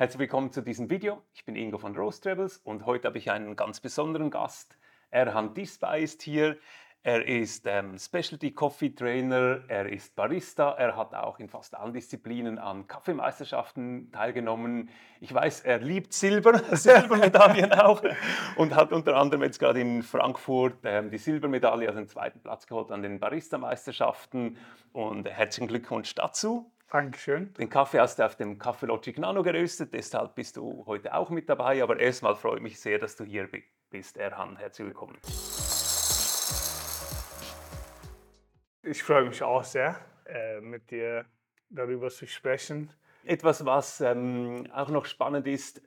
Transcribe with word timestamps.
Herzlich 0.00 0.20
willkommen 0.20 0.52
zu 0.52 0.62
diesem 0.62 0.90
Video. 0.90 1.22
Ich 1.34 1.44
bin 1.44 1.56
Ingo 1.56 1.76
von 1.76 1.96
Rose 1.96 2.20
Travels 2.20 2.58
und 2.58 2.86
heute 2.86 3.08
habe 3.08 3.18
ich 3.18 3.32
einen 3.32 3.56
ganz 3.56 3.80
besonderen 3.80 4.30
Gast. 4.30 4.78
Erhan 5.10 5.54
Disbay 5.54 6.04
ist 6.04 6.22
hier. 6.22 6.56
Er 7.02 7.26
ist 7.26 7.66
ähm, 7.66 7.98
Specialty 7.98 8.52
Coffee 8.52 8.90
Trainer, 8.90 9.62
er 9.66 9.88
ist 9.88 10.14
Barista, 10.14 10.70
er 10.78 10.96
hat 10.96 11.16
auch 11.16 11.40
in 11.40 11.48
fast 11.48 11.74
allen 11.74 11.92
Disziplinen 11.92 12.60
an 12.60 12.86
Kaffeemeisterschaften 12.86 14.12
teilgenommen. 14.12 14.88
Ich 15.18 15.34
weiß, 15.34 15.62
er 15.62 15.80
liebt 15.80 16.12
Silber, 16.12 16.62
Silbermedaillen 16.76 17.72
auch 17.72 18.00
und 18.54 18.76
hat 18.76 18.92
unter 18.92 19.16
anderem 19.16 19.42
jetzt 19.42 19.58
gerade 19.58 19.80
in 19.80 20.04
Frankfurt 20.04 20.76
ähm, 20.84 21.10
die 21.10 21.18
Silbermedaille, 21.18 21.88
also 21.88 21.98
den 21.98 22.06
zweiten 22.06 22.38
Platz 22.38 22.68
geholt 22.68 22.92
an 22.92 23.02
den 23.02 23.18
Barista-Meisterschaften 23.18 24.58
und 24.92 25.28
herzlichen 25.28 25.66
Glückwunsch 25.66 26.14
dazu. 26.14 26.70
Dankeschön. 26.90 27.52
Den 27.52 27.68
Kaffee 27.68 28.00
hast 28.00 28.18
du 28.18 28.24
auf 28.24 28.36
dem 28.36 28.58
Kaffee 28.58 28.86
Logic 28.86 29.18
Nano 29.18 29.42
geröstet, 29.42 29.92
deshalb 29.92 30.34
bist 30.34 30.56
du 30.56 30.84
heute 30.86 31.12
auch 31.14 31.28
mit 31.28 31.46
dabei. 31.46 31.82
Aber 31.82 32.00
erstmal 32.00 32.34
freue 32.34 32.56
ich 32.56 32.62
mich 32.62 32.80
sehr, 32.80 32.98
dass 32.98 33.14
du 33.14 33.24
hier 33.24 33.46
bist, 33.90 34.16
Erhan. 34.16 34.56
Herzlich 34.56 34.86
willkommen. 34.86 35.18
Ich 38.82 39.02
freue 39.02 39.24
mich 39.24 39.42
auch 39.42 39.64
sehr, 39.64 39.96
äh, 40.24 40.60
mit 40.62 40.90
dir 40.90 41.26
darüber 41.68 42.08
zu 42.08 42.26
sprechen. 42.26 42.90
Etwas, 43.22 43.66
was 43.66 44.00
ähm, 44.00 44.66
auch 44.72 44.88
noch 44.88 45.04
spannend 45.04 45.46
ist 45.46 45.82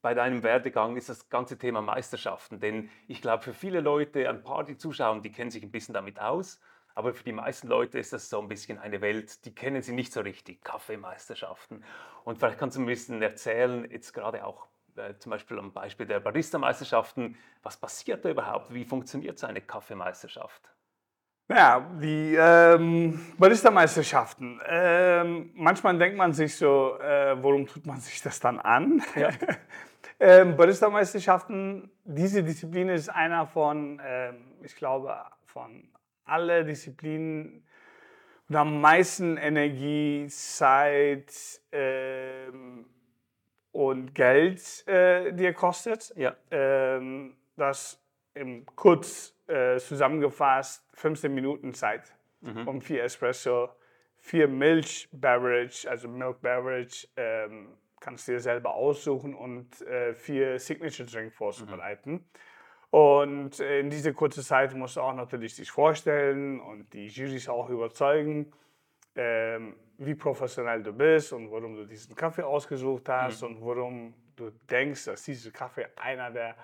bei 0.00 0.14
deinem 0.14 0.42
Werdegang, 0.42 0.96
ist 0.96 1.10
das 1.10 1.28
ganze 1.28 1.58
Thema 1.58 1.82
Meisterschaften. 1.82 2.60
Denn 2.60 2.88
ich 3.08 3.20
glaube, 3.20 3.42
für 3.42 3.52
viele 3.52 3.80
Leute, 3.80 4.26
ein 4.30 4.42
paar, 4.42 4.64
die 4.64 4.78
zuschauen, 4.78 5.20
die 5.20 5.32
kennen 5.32 5.50
sich 5.50 5.62
ein 5.62 5.70
bisschen 5.70 5.92
damit 5.92 6.18
aus. 6.18 6.58
Aber 6.96 7.12
für 7.12 7.24
die 7.24 7.32
meisten 7.32 7.68
Leute 7.68 7.98
ist 7.98 8.14
das 8.14 8.30
so 8.30 8.40
ein 8.40 8.48
bisschen 8.48 8.78
eine 8.78 9.02
Welt, 9.02 9.44
die 9.44 9.54
kennen 9.54 9.82
sie 9.82 9.92
nicht 9.92 10.14
so 10.14 10.22
richtig, 10.22 10.64
Kaffeemeisterschaften. 10.64 11.84
Und 12.24 12.38
vielleicht 12.38 12.58
kannst 12.58 12.78
du 12.78 12.80
ein 12.80 12.86
bisschen 12.86 13.20
erzählen, 13.20 13.86
jetzt 13.90 14.14
gerade 14.14 14.46
auch 14.46 14.66
äh, 14.96 15.12
zum 15.18 15.28
Beispiel 15.28 15.58
am 15.58 15.74
Beispiel 15.74 16.06
der 16.06 16.20
Barista-Meisterschaften, 16.20 17.36
was 17.62 17.76
passiert 17.76 18.24
da 18.24 18.30
überhaupt? 18.30 18.72
Wie 18.72 18.86
funktioniert 18.86 19.38
so 19.38 19.46
eine 19.46 19.60
Kaffeemeisterschaft? 19.60 20.62
Ja, 21.50 21.80
die 22.00 22.34
ähm, 22.34 23.20
Barista-Meisterschaften. 23.36 24.58
Ähm, 24.66 25.50
manchmal 25.54 25.98
denkt 25.98 26.16
man 26.16 26.32
sich 26.32 26.56
so, 26.56 26.98
äh, 26.98 27.36
warum 27.42 27.66
tut 27.66 27.84
man 27.84 28.00
sich 28.00 28.22
das 28.22 28.40
dann 28.40 28.58
an? 28.58 29.02
Ja. 29.14 29.28
ähm, 30.18 30.56
Barista-Meisterschaften, 30.56 31.90
diese 32.04 32.42
Disziplin 32.42 32.88
ist 32.88 33.10
einer 33.10 33.46
von, 33.46 34.00
ähm, 34.02 34.36
ich 34.62 34.74
glaube, 34.74 35.14
von 35.44 35.86
alle 36.26 36.64
Disziplinen 36.64 37.64
und 38.48 38.56
am 38.56 38.80
meisten 38.80 39.36
Energie, 39.36 40.26
Zeit 40.28 41.60
ähm, 41.72 42.86
und 43.72 44.14
Geld 44.14 44.86
äh, 44.86 45.32
dir 45.32 45.52
kostet. 45.52 46.12
Ja. 46.16 46.36
Ähm, 46.50 47.36
das 47.56 48.00
im 48.34 48.66
kurz 48.76 49.34
äh, 49.46 49.78
zusammengefasst 49.78 50.84
15 50.94 51.34
Minuten 51.34 51.74
Zeit 51.74 52.14
mhm. 52.40 52.68
um 52.68 52.80
vier 52.80 53.04
Espresso, 53.04 53.70
vier 54.18 54.46
Milch 54.46 55.08
Beverage, 55.12 55.88
also 55.88 56.08
Milk 56.08 56.40
Beverage, 56.40 57.08
ähm, 57.16 57.68
kannst 58.00 58.28
du 58.28 58.32
dir 58.32 58.40
selber 58.40 58.74
aussuchen 58.74 59.34
und 59.34 59.80
äh, 59.82 60.14
vier 60.14 60.58
Signature 60.58 61.08
Drink 61.08 61.32
vorzubereiten. 61.32 62.12
Mhm. 62.12 62.24
Und 62.90 63.60
in 63.60 63.90
dieser 63.90 64.12
kurzen 64.12 64.42
Zeit 64.42 64.74
musst 64.74 64.96
du 64.96 65.00
auch 65.00 65.14
natürlich 65.14 65.56
dich 65.56 65.70
vorstellen 65.70 66.60
und 66.60 66.92
die 66.92 67.08
Jurys 67.08 67.48
auch 67.48 67.68
überzeugen, 67.68 68.52
ähm, 69.14 69.76
wie 69.98 70.14
professionell 70.14 70.82
du 70.82 70.92
bist 70.92 71.32
und 71.32 71.50
warum 71.50 71.76
du 71.76 71.84
diesen 71.84 72.14
Kaffee 72.14 72.42
ausgesucht 72.42 73.08
hast 73.08 73.42
mhm. 73.42 73.48
und 73.48 73.66
warum 73.66 74.14
du 74.36 74.50
denkst, 74.70 75.06
dass 75.06 75.24
dieser 75.24 75.50
Kaffee 75.50 75.86
einer 75.96 76.30
der 76.30 76.56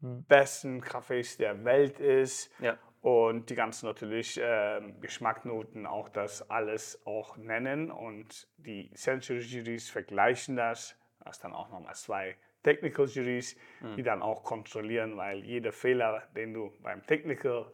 besten 0.00 0.80
Kaffees 0.80 1.36
der 1.36 1.64
Welt 1.64 2.00
ist. 2.00 2.50
Ja. 2.60 2.76
Und 3.02 3.48
die 3.48 3.54
ganzen 3.54 3.86
natürlich 3.86 4.38
äh, 4.38 4.80
Geschmacknoten 5.00 5.86
auch 5.86 6.10
das 6.10 6.50
alles 6.50 7.00
auch 7.06 7.36
nennen 7.38 7.90
und 7.90 8.46
die 8.58 8.90
Sensory 8.94 9.40
Juries 9.40 9.88
vergleichen 9.88 10.56
das. 10.56 10.96
Ist 11.28 11.44
dann 11.44 11.52
auch 11.52 11.70
nochmal 11.70 11.94
zwei 11.94 12.36
Technical 12.62 13.06
Juries, 13.06 13.56
mhm. 13.80 13.96
die 13.96 14.02
dann 14.02 14.22
auch 14.22 14.44
kontrollieren, 14.44 15.16
weil 15.16 15.44
jeder 15.44 15.72
Fehler, 15.72 16.22
den 16.36 16.54
du 16.54 16.72
beim 16.82 17.04
Technical 17.06 17.72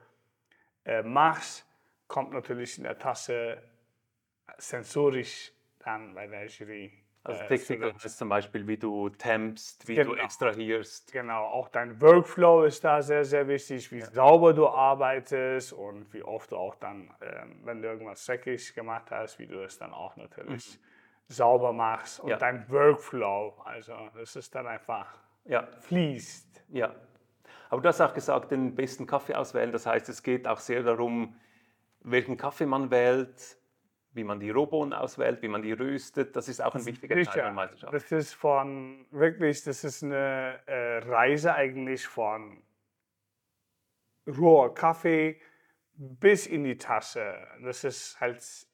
äh, 0.85 1.03
machst, 1.03 1.67
kommt 2.07 2.33
natürlich 2.33 2.79
in 2.79 2.85
der 2.85 2.99
Tasse 2.99 3.63
sensorisch 4.59 5.53
dann 5.81 6.15
bei 6.15 6.27
der 6.27 6.47
Jury. 6.47 6.93
Also 7.25 7.43
äh, 7.43 7.47
Technical 7.49 7.93
heißt 7.93 8.19
zum 8.19 8.29
Beispiel, 8.29 8.67
wie 8.69 8.77
du 8.77 9.09
tempst, 9.09 9.89
wie 9.89 9.97
genau. 9.97 10.15
du 10.15 10.21
extrahierst. 10.21 11.13
Genau, 11.13 11.47
auch 11.47 11.69
dein 11.69 12.01
Workflow 12.01 12.63
ist 12.63 12.85
da 12.85 13.03
sehr, 13.03 13.25
sehr 13.25 13.49
wichtig, 13.49 13.91
wie 13.91 13.99
ja. 13.99 14.07
sauber 14.07 14.55
du 14.55 14.69
arbeitest 14.69 15.73
und 15.73 16.13
wie 16.15 16.23
oft 16.23 16.53
du 16.53 16.57
auch 16.57 16.77
dann, 16.77 17.11
äh, 17.19 17.47
wenn 17.65 17.83
du 17.83 17.89
irgendwas 17.89 18.25
dreckig 18.25 18.73
gemacht 18.75 19.11
hast, 19.11 19.41
wie 19.41 19.49
du 19.49 19.61
es 19.65 19.77
dann 19.77 19.93
auch 19.93 20.17
natürlich 20.17 20.79
mhm 20.79 20.87
sauber 21.29 21.73
machst 21.73 22.21
und 22.21 22.31
ja. 22.31 22.37
dein 22.37 22.69
Workflow. 22.71 23.55
Also 23.65 23.95
das 24.15 24.37
ist 24.37 24.55
dann 24.55 24.67
einfach 24.67 25.19
ja. 25.45 25.67
fließt. 25.81 26.65
Ja. 26.69 26.95
Aber 27.69 27.83
du 27.83 27.89
hast 27.89 28.01
auch 28.01 28.15
gesagt, 28.15 28.51
den 28.51 28.75
besten 28.75 29.07
Kaffee 29.07 29.35
auswählen. 29.35 29.73
Das 29.73 29.87
heißt, 29.87 30.09
es 30.09 30.23
geht 30.23 30.47
auch 30.47 30.61
sehr 30.61 30.83
darum, 30.83 31.37
welchen 32.01 32.37
Kaffee 32.37 32.67
man 32.67 32.91
wählt, 32.91 33.59
wie 34.13 34.25
man 34.25 34.41
die 34.41 34.51
Rohbohnen 34.51 34.93
auswählt, 34.93 35.43
wie 35.43 35.49
man 35.49 35.63
die 35.63 35.73
röstet. 35.73 36.37
Das 36.37 36.49
ist 36.49 36.63
auch 36.63 36.75
ein 36.75 36.87
wichtiger 36.87 37.15
Teil 37.15 37.35
der 37.35 37.53
Meisterschaft. 37.53 37.93
Das 37.93 38.13
ist 38.13 38.35
von 38.35 39.05
wirklich, 39.11 39.63
das 39.65 39.85
ist 39.85 40.05
eine 40.05 40.61
äh, 40.67 40.99
Reise 40.99 41.55
eigentlich 41.55 42.07
von 42.07 42.63
roher 44.27 44.75
Kaffee 44.75 45.41
bis 45.93 46.47
in 46.47 46.65
die 46.65 46.79
Tasse. 46.79 47.37
Das 47.63 47.85
ist 47.85 48.21
halt 48.21 48.66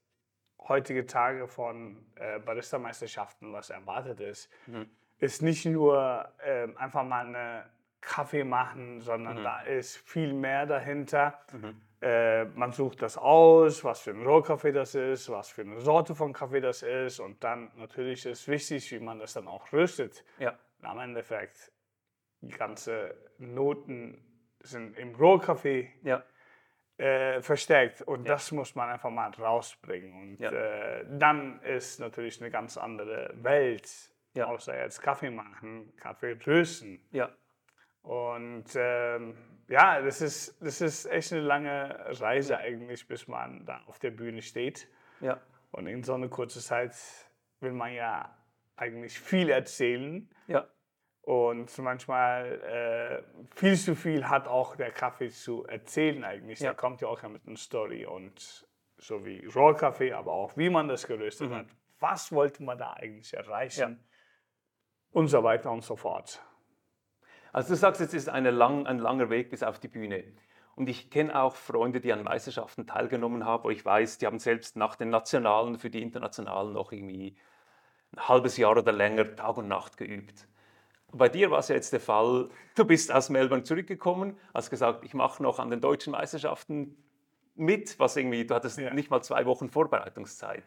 heutige 0.68 1.06
Tage 1.06 1.46
von 1.48 2.04
äh, 2.16 2.38
Barista-Meisterschaften, 2.38 3.52
was 3.52 3.70
erwartet 3.70 4.20
ist, 4.20 4.50
mhm. 4.66 4.88
ist 5.18 5.42
nicht 5.42 5.64
nur 5.66 6.28
äh, 6.44 6.68
einfach 6.76 7.04
mal 7.04 7.26
eine 7.26 7.64
Kaffee 8.00 8.44
machen, 8.44 9.00
sondern 9.00 9.38
mhm. 9.38 9.44
da 9.44 9.60
ist 9.62 9.96
viel 9.96 10.32
mehr 10.32 10.66
dahinter. 10.66 11.38
Mhm. 11.52 11.80
Äh, 12.00 12.44
man 12.46 12.72
sucht 12.72 13.02
das 13.02 13.16
aus, 13.16 13.84
was 13.84 14.00
für 14.00 14.10
ein 14.10 14.26
Rohkaffee 14.26 14.72
das 14.72 14.94
ist, 14.94 15.30
was 15.30 15.48
für 15.48 15.62
eine 15.62 15.80
Sorte 15.80 16.14
von 16.14 16.32
Kaffee 16.32 16.60
das 16.60 16.82
ist 16.82 17.20
und 17.20 17.44
dann 17.44 17.70
natürlich 17.76 18.26
ist 18.26 18.48
wichtig, 18.48 18.90
wie 18.90 18.98
man 18.98 19.20
das 19.20 19.34
dann 19.34 19.46
auch 19.46 19.72
röstet. 19.72 20.24
Ja. 20.38 20.58
Und 20.80 20.86
am 20.86 20.98
Endeffekt, 20.98 21.72
die 22.40 22.50
ganzen 22.50 23.10
Noten 23.38 24.20
sind 24.60 24.98
im 24.98 25.14
Rohkaffee. 25.14 25.92
Ja 26.02 26.24
äh, 27.02 27.42
verstärkt. 27.42 28.02
Und 28.02 28.26
ja. 28.26 28.34
das 28.34 28.52
muss 28.52 28.74
man 28.76 28.88
einfach 28.88 29.10
mal 29.10 29.30
rausbringen. 29.30 30.12
Und 30.12 30.38
ja. 30.38 30.52
äh, 30.52 31.04
dann 31.10 31.60
ist 31.62 31.98
natürlich 31.98 32.40
eine 32.40 32.50
ganz 32.50 32.76
andere 32.76 33.34
Welt, 33.42 33.90
ja. 34.34 34.46
außer 34.46 34.78
jetzt 34.78 35.02
Kaffee 35.02 35.30
machen, 35.30 35.92
Kaffee 35.96 36.38
rösten. 36.46 37.04
Ja. 37.10 37.30
Und 38.02 38.66
ähm, 38.76 39.36
ja, 39.68 40.00
das 40.00 40.20
ist, 40.20 40.62
das 40.62 40.80
ist 40.80 41.06
echt 41.06 41.32
eine 41.32 41.42
lange 41.42 42.04
Reise 42.20 42.58
eigentlich, 42.58 43.06
bis 43.08 43.26
man 43.26 43.64
da 43.66 43.80
auf 43.86 43.98
der 43.98 44.10
Bühne 44.10 44.42
steht. 44.42 44.88
Ja. 45.20 45.40
Und 45.72 45.88
in 45.88 46.04
so 46.04 46.14
einer 46.14 46.28
kurzen 46.28 46.60
Zeit 46.60 46.94
will 47.60 47.72
man 47.72 47.92
ja 47.94 48.36
eigentlich 48.76 49.18
viel 49.18 49.50
erzählen. 49.50 50.28
Ja. 50.46 50.68
Und 51.22 51.78
manchmal 51.78 52.60
äh, 52.62 53.54
viel 53.54 53.76
zu 53.76 53.94
viel 53.94 54.28
hat 54.28 54.48
auch 54.48 54.74
der 54.74 54.90
Kaffee 54.90 55.30
zu 55.30 55.64
erzählen 55.64 56.24
eigentlich. 56.24 56.58
Ja. 56.58 56.70
Der 56.70 56.74
kommt 56.74 57.00
ja 57.00 57.08
auch 57.08 57.22
mit 57.22 57.46
einer 57.46 57.56
Story 57.56 58.04
und 58.04 58.66
so 58.98 59.24
wie 59.24 59.46
Rollkaffee, 59.46 60.12
aber 60.12 60.32
auch 60.32 60.56
wie 60.56 60.68
man 60.68 60.88
das 60.88 61.06
geröstet 61.06 61.50
mhm. 61.50 61.54
hat. 61.54 61.66
Was 62.00 62.32
wollte 62.32 62.64
man 62.64 62.76
da 62.76 62.94
eigentlich 62.94 63.32
erreichen? 63.34 64.00
Ja. 64.00 64.04
Und 65.12 65.28
so 65.28 65.44
weiter 65.44 65.70
und 65.70 65.82
so 65.82 65.94
fort. 65.94 66.42
Also 67.52 67.74
du 67.74 67.76
sagst, 67.76 68.00
es 68.00 68.14
ist 68.14 68.26
lang, 68.26 68.86
ein 68.86 68.98
langer 68.98 69.30
Weg 69.30 69.50
bis 69.50 69.62
auf 69.62 69.78
die 69.78 69.88
Bühne. 69.88 70.24
Und 70.74 70.88
ich 70.88 71.10
kenne 71.10 71.40
auch 71.40 71.54
Freunde, 71.54 72.00
die 72.00 72.12
an 72.12 72.24
Meisterschaften 72.24 72.86
teilgenommen 72.86 73.44
haben, 73.44 73.62
wo 73.62 73.70
ich 73.70 73.84
weiß, 73.84 74.18
die 74.18 74.26
haben 74.26 74.38
selbst 74.38 74.76
nach 74.76 74.96
den 74.96 75.10
Nationalen 75.10 75.78
für 75.78 75.90
die 75.90 76.02
Internationalen 76.02 76.72
noch 76.72 76.92
irgendwie 76.92 77.36
ein 78.12 78.28
halbes 78.28 78.56
Jahr 78.56 78.72
oder 78.72 78.90
länger 78.90 79.36
Tag 79.36 79.58
und 79.58 79.68
Nacht 79.68 79.96
geübt. 79.98 80.48
Bei 81.12 81.28
dir 81.28 81.50
war 81.50 81.58
es 81.58 81.68
ja 81.68 81.74
jetzt 81.74 81.92
der 81.92 82.00
Fall, 82.00 82.48
du 82.74 82.84
bist 82.84 83.12
aus 83.12 83.28
Melbourne 83.28 83.64
zurückgekommen, 83.64 84.38
hast 84.54 84.70
gesagt, 84.70 85.04
ich 85.04 85.14
mache 85.14 85.42
noch 85.42 85.58
an 85.58 85.70
den 85.70 85.80
deutschen 85.80 86.12
Meisterschaften 86.12 86.96
mit, 87.54 87.98
was 87.98 88.16
irgendwie, 88.16 88.46
du 88.46 88.54
hattest 88.54 88.78
ja. 88.78 88.92
nicht 88.94 89.10
mal 89.10 89.22
zwei 89.22 89.44
Wochen 89.44 89.68
Vorbereitungszeit. 89.68 90.64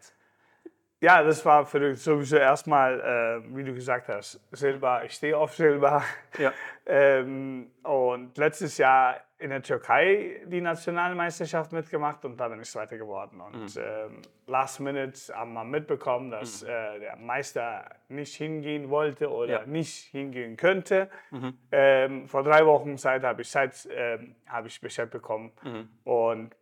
Ja, 1.02 1.24
das 1.24 1.46
war 1.46 1.66
für 1.66 1.96
sowieso 1.96 2.38
erstmal, 2.38 3.00
äh, 3.00 3.56
wie 3.56 3.64
du 3.64 3.74
gesagt 3.74 4.08
hast, 4.08 4.40
Silber, 4.52 5.04
ich 5.04 5.14
stehe 5.14 5.38
auf 5.38 5.54
Silber. 5.54 6.04
Ja. 6.38 6.54
ähm, 6.86 7.72
und 7.84 8.38
letztes 8.38 8.78
Jahr 8.78 9.20
in 9.46 9.52
der 9.52 9.62
Türkei 9.62 10.42
die 10.48 10.60
Nationalmeisterschaft 10.60 11.72
mitgemacht 11.72 12.26
und 12.26 12.36
da 12.38 12.48
bin 12.50 12.60
ich 12.62 12.70
Zweiter 12.70 12.98
geworden. 12.98 13.40
Und 13.40 13.76
Mhm. 13.76 13.82
ähm, 13.82 14.22
last 14.48 14.80
minute 14.80 15.20
haben 15.36 15.54
wir 15.54 15.64
mitbekommen, 15.64 16.32
dass 16.32 16.64
äh, 16.64 17.00
der 17.00 17.16
Meister 17.18 17.86
nicht 18.10 18.34
hingehen 18.36 18.90
wollte 18.90 19.30
oder 19.32 19.62
Ja. 19.62 19.66
nicht 19.68 20.06
hingehen 20.12 20.58
könnte. 20.58 21.10
Mhm. 21.30 21.58
Ähm, 21.72 22.28
vor 22.28 22.42
drei 22.44 22.66
Wochen 22.66 22.98
Zeit 22.98 23.24
habe 23.24 23.44
ich 23.44 23.50
Zeit, 23.52 23.88
ähm, 23.92 24.36
habe 24.48 24.68
ich 24.68 24.82
Bescheid 24.82 25.12
bekommen 25.12 25.52
Mhm. 25.64 25.90
und 26.04 26.56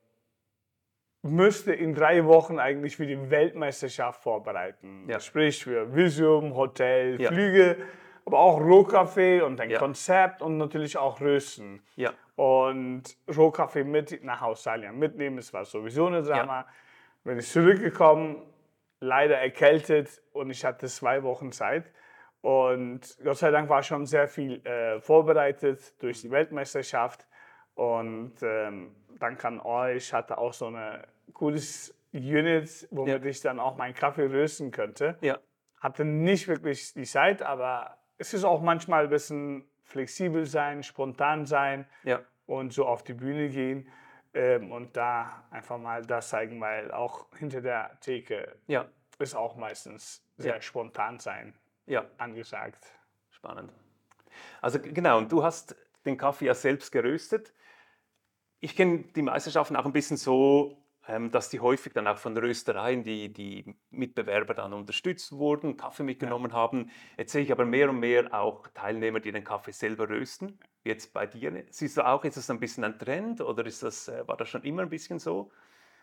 müsste 1.22 1.74
in 1.74 1.96
drei 1.96 2.26
Wochen 2.26 2.60
eigentlich 2.60 2.98
für 2.98 3.06
die 3.08 3.30
Weltmeisterschaft 3.32 4.22
vorbereiten. 4.22 5.06
Ja. 5.08 5.22
Sprich 5.22 5.64
für 5.64 5.96
Visum, 5.96 6.54
Hotel, 6.54 7.22
Ja. 7.22 7.30
Flüge, 7.30 7.78
aber 8.26 8.40
auch 8.40 8.60
Rohkaffee 8.60 9.42
und 9.42 9.60
ein 9.60 9.70
Ja. 9.70 9.80
Konzept 9.80 10.42
und 10.42 10.58
natürlich 10.58 10.98
auch 10.98 11.20
Rösten. 11.22 11.82
Ja. 11.96 12.12
Und 12.36 13.04
Rohkaffee 13.36 13.84
mit 13.84 14.24
nach 14.24 14.42
Australien 14.42 14.98
mitnehmen, 14.98 15.38
das 15.38 15.54
war 15.54 15.66
sowieso 15.66 16.08
ein 16.08 16.24
Drama. 16.24 16.66
Bin 17.24 17.38
ich 17.40 17.50
zurückgekommen, 17.50 18.42
leider 19.00 19.38
erkältet 19.38 20.22
und 20.34 20.50
ich 20.50 20.66
hatte 20.66 20.88
zwei 20.88 21.24
Wochen 21.24 21.52
Zeit. 21.52 21.92
Und 22.42 23.18
Gott 23.24 23.38
sei 23.38 23.52
Dank 23.52 23.70
war 23.70 23.84
schon 23.84 24.06
sehr 24.06 24.28
viel 24.28 24.66
äh, 24.66 25.00
vorbereitet 25.00 25.94
durch 26.02 26.22
die 26.22 26.32
Weltmeisterschaft. 26.32 27.26
Und 27.76 28.34
ähm, 28.42 28.96
dank 29.20 29.44
an 29.46 29.60
euch 29.62 30.12
hatte 30.14 30.38
auch 30.38 30.52
so 30.54 30.68
ein 30.68 31.02
cooles 31.34 31.98
Unit, 32.14 32.88
womit 32.92 33.24
Ja. 33.24 33.30
ich 33.30 33.42
dann 33.42 33.60
auch 33.60 33.78
meinen 33.78 33.94
Kaffee 33.96 34.26
rösten 34.26 34.72
könnte. 34.72 35.18
Ja. 35.22 35.40
Hatte 35.80 36.04
nicht 36.06 36.48
wirklich 36.48 36.94
die 36.94 37.04
Zeit, 37.06 37.42
aber 37.42 37.98
es 38.18 38.34
ist 38.34 38.44
auch 38.44 38.62
manchmal 38.62 39.06
ein 39.06 39.10
bisschen 39.10 39.68
flexibel 39.84 40.46
sein, 40.46 40.84
spontan 40.84 41.46
sein 41.46 41.86
Ja. 42.04 42.22
und 42.46 42.74
so 42.74 42.86
auf 42.86 43.04
die 43.04 43.14
Bühne 43.14 43.50
gehen 43.50 43.88
ähm, 44.34 44.72
und 44.72 44.96
da 44.98 45.44
einfach 45.52 45.78
mal 45.78 46.06
das 46.06 46.30
zeigen, 46.30 46.60
weil 46.62 46.92
auch 46.92 47.28
hinter 47.38 47.62
der 47.62 48.00
Theke 48.00 48.56
Ja. 48.68 48.86
ist 49.20 49.36
auch 49.36 49.56
meistens 49.56 50.26
sehr 50.38 50.56
Ja. 50.56 50.62
spontan 50.62 51.20
sein 51.20 51.54
Ja. 51.86 52.06
angesagt. 52.18 52.86
Spannend. 53.30 53.72
Also 54.62 54.80
genau, 54.80 55.18
und 55.18 55.32
du 55.32 55.44
hast 55.44 55.76
den 56.06 56.18
Kaffee 56.18 56.46
ja 56.46 56.54
selbst 56.56 56.92
geröstet. 56.92 57.54
Ich 58.60 58.76
kenne 58.76 59.00
die 59.16 59.22
Meisterschaften 59.22 59.76
auch 59.76 59.86
ein 59.86 59.92
bisschen 59.94 60.18
so, 60.18 60.83
dass 61.32 61.50
die 61.50 61.60
häufig 61.60 61.94
dann 61.94 62.08
auch 62.08 62.18
von 62.18 62.38
Röstereien, 62.38 63.04
die, 63.04 63.32
die 63.32 63.76
Mitbewerber 63.90 64.54
dann 64.54 64.72
unterstützt 64.74 65.34
wurden, 65.34 65.76
Kaffee 65.76 66.04
mitgenommen 66.04 66.54
haben. 66.54 66.90
Jetzt 67.18 67.34
sehe 67.34 67.42
ich 67.44 67.52
aber 67.52 67.66
mehr 67.66 67.90
und 67.90 68.00
mehr 68.00 68.34
auch 68.34 68.68
Teilnehmer, 68.74 69.20
die 69.20 69.32
den 69.34 69.44
Kaffee 69.44 69.74
selber 69.74 70.08
rösten. 70.08 70.58
Jetzt 70.86 71.14
bei 71.14 71.28
dir. 71.28 71.64
Siehst 71.70 71.98
du 71.98 72.06
auch, 72.06 72.24
ist 72.24 72.38
das 72.38 72.50
ein 72.50 72.60
bisschen 72.60 72.84
ein 72.86 72.98
Trend 72.98 73.42
oder 73.42 73.66
ist 73.66 73.84
das, 73.84 74.08
äh, 74.08 74.28
war 74.28 74.38
das 74.38 74.48
schon 74.50 74.64
immer 74.64 74.84
ein 74.84 74.90
bisschen 74.90 75.20
so? 75.20 75.52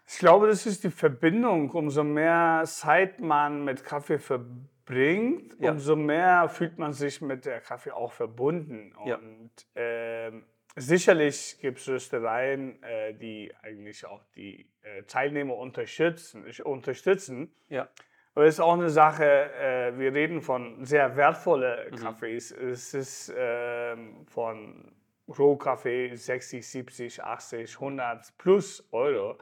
Ich 0.06 0.18
glaube, 0.18 0.48
das 0.48 0.66
ist 0.66 0.84
die 0.84 0.90
Verbindung. 0.90 1.70
Umso 1.70 2.04
mehr 2.04 2.62
Zeit 2.66 3.20
man 3.20 3.64
mit 3.64 3.84
Kaffee 3.84 4.18
verbringt, 4.18 5.56
Ja. 5.60 5.72
umso 5.72 5.96
mehr 5.96 6.48
fühlt 6.48 6.78
man 6.78 6.92
sich 6.92 7.20
mit 7.20 7.44
der 7.46 7.60
Kaffee 7.60 7.92
auch 7.92 8.12
verbunden. 8.12 8.94
Ja. 9.06 9.16
Und 9.16 9.50
ähm, 9.74 10.44
sicherlich 10.80 11.58
gibt 11.60 11.78
es 11.78 11.88
Röstereien, 11.88 12.82
äh, 12.82 13.14
die 13.14 13.52
eigentlich 13.62 14.04
auch 14.06 14.22
die 14.34 14.68
äh, 14.82 15.02
Teilnehmer 15.04 15.56
unterstützen. 15.56 16.44
unterstützen. 16.64 17.52
Ja. 17.68 17.88
Aber 18.34 18.44
es 18.46 18.54
ist 18.54 18.60
auch 18.60 18.74
eine 18.74 18.90
Sache, 18.90 19.24
äh, 19.24 19.98
wir 19.98 20.14
reden 20.14 20.40
von 20.40 20.84
sehr 20.84 21.16
wertvollen 21.16 21.90
Mhm. 21.92 21.96
Kaffees. 21.96 22.50
Es 22.52 22.94
ist 22.94 23.32
ähm, 23.36 24.24
von 24.26 24.92
Rohkaffee 25.28 26.14
60, 26.16 26.66
70, 26.66 27.22
80, 27.22 27.74
100 27.74 28.36
plus 28.38 28.86
Euro. 28.92 29.38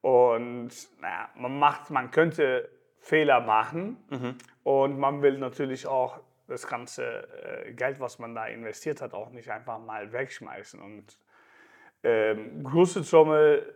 Und 0.00 0.70
naja, 1.00 1.30
man 1.36 1.58
macht, 1.58 1.90
man 1.90 2.10
könnte 2.10 2.68
Fehler 3.00 3.40
machen 3.40 3.96
Mhm. 4.10 4.34
und 4.64 4.98
man 4.98 5.22
will 5.22 5.38
natürlich 5.38 5.86
auch 5.86 6.20
das 6.46 6.66
ganze 6.66 7.64
äh, 7.66 7.72
Geld, 7.72 8.00
was 8.00 8.18
man 8.18 8.34
da 8.34 8.46
investiert 8.46 9.00
hat, 9.00 9.14
auch 9.14 9.30
nicht 9.30 9.50
einfach 9.50 9.78
mal 9.78 10.12
wegschmeißen. 10.12 10.80
Und 10.80 11.18
ähm, 12.02 12.62
große 12.62 13.02
Trommel, 13.02 13.74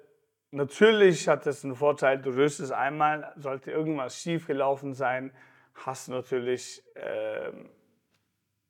natürlich 0.51 1.29
hat 1.29 1.47
es 1.47 1.65
einen 1.65 1.75
Vorteil, 1.75 2.19
du 2.19 2.31
rüstest 2.31 2.73
einmal, 2.73 3.33
sollte 3.37 3.71
irgendwas 3.71 4.21
schief 4.21 4.47
gelaufen 4.47 4.95
sein, 4.95 5.33
hast 5.75 6.09
du 6.09 6.13
natürlich 6.13 6.83
ähm, 6.95 7.71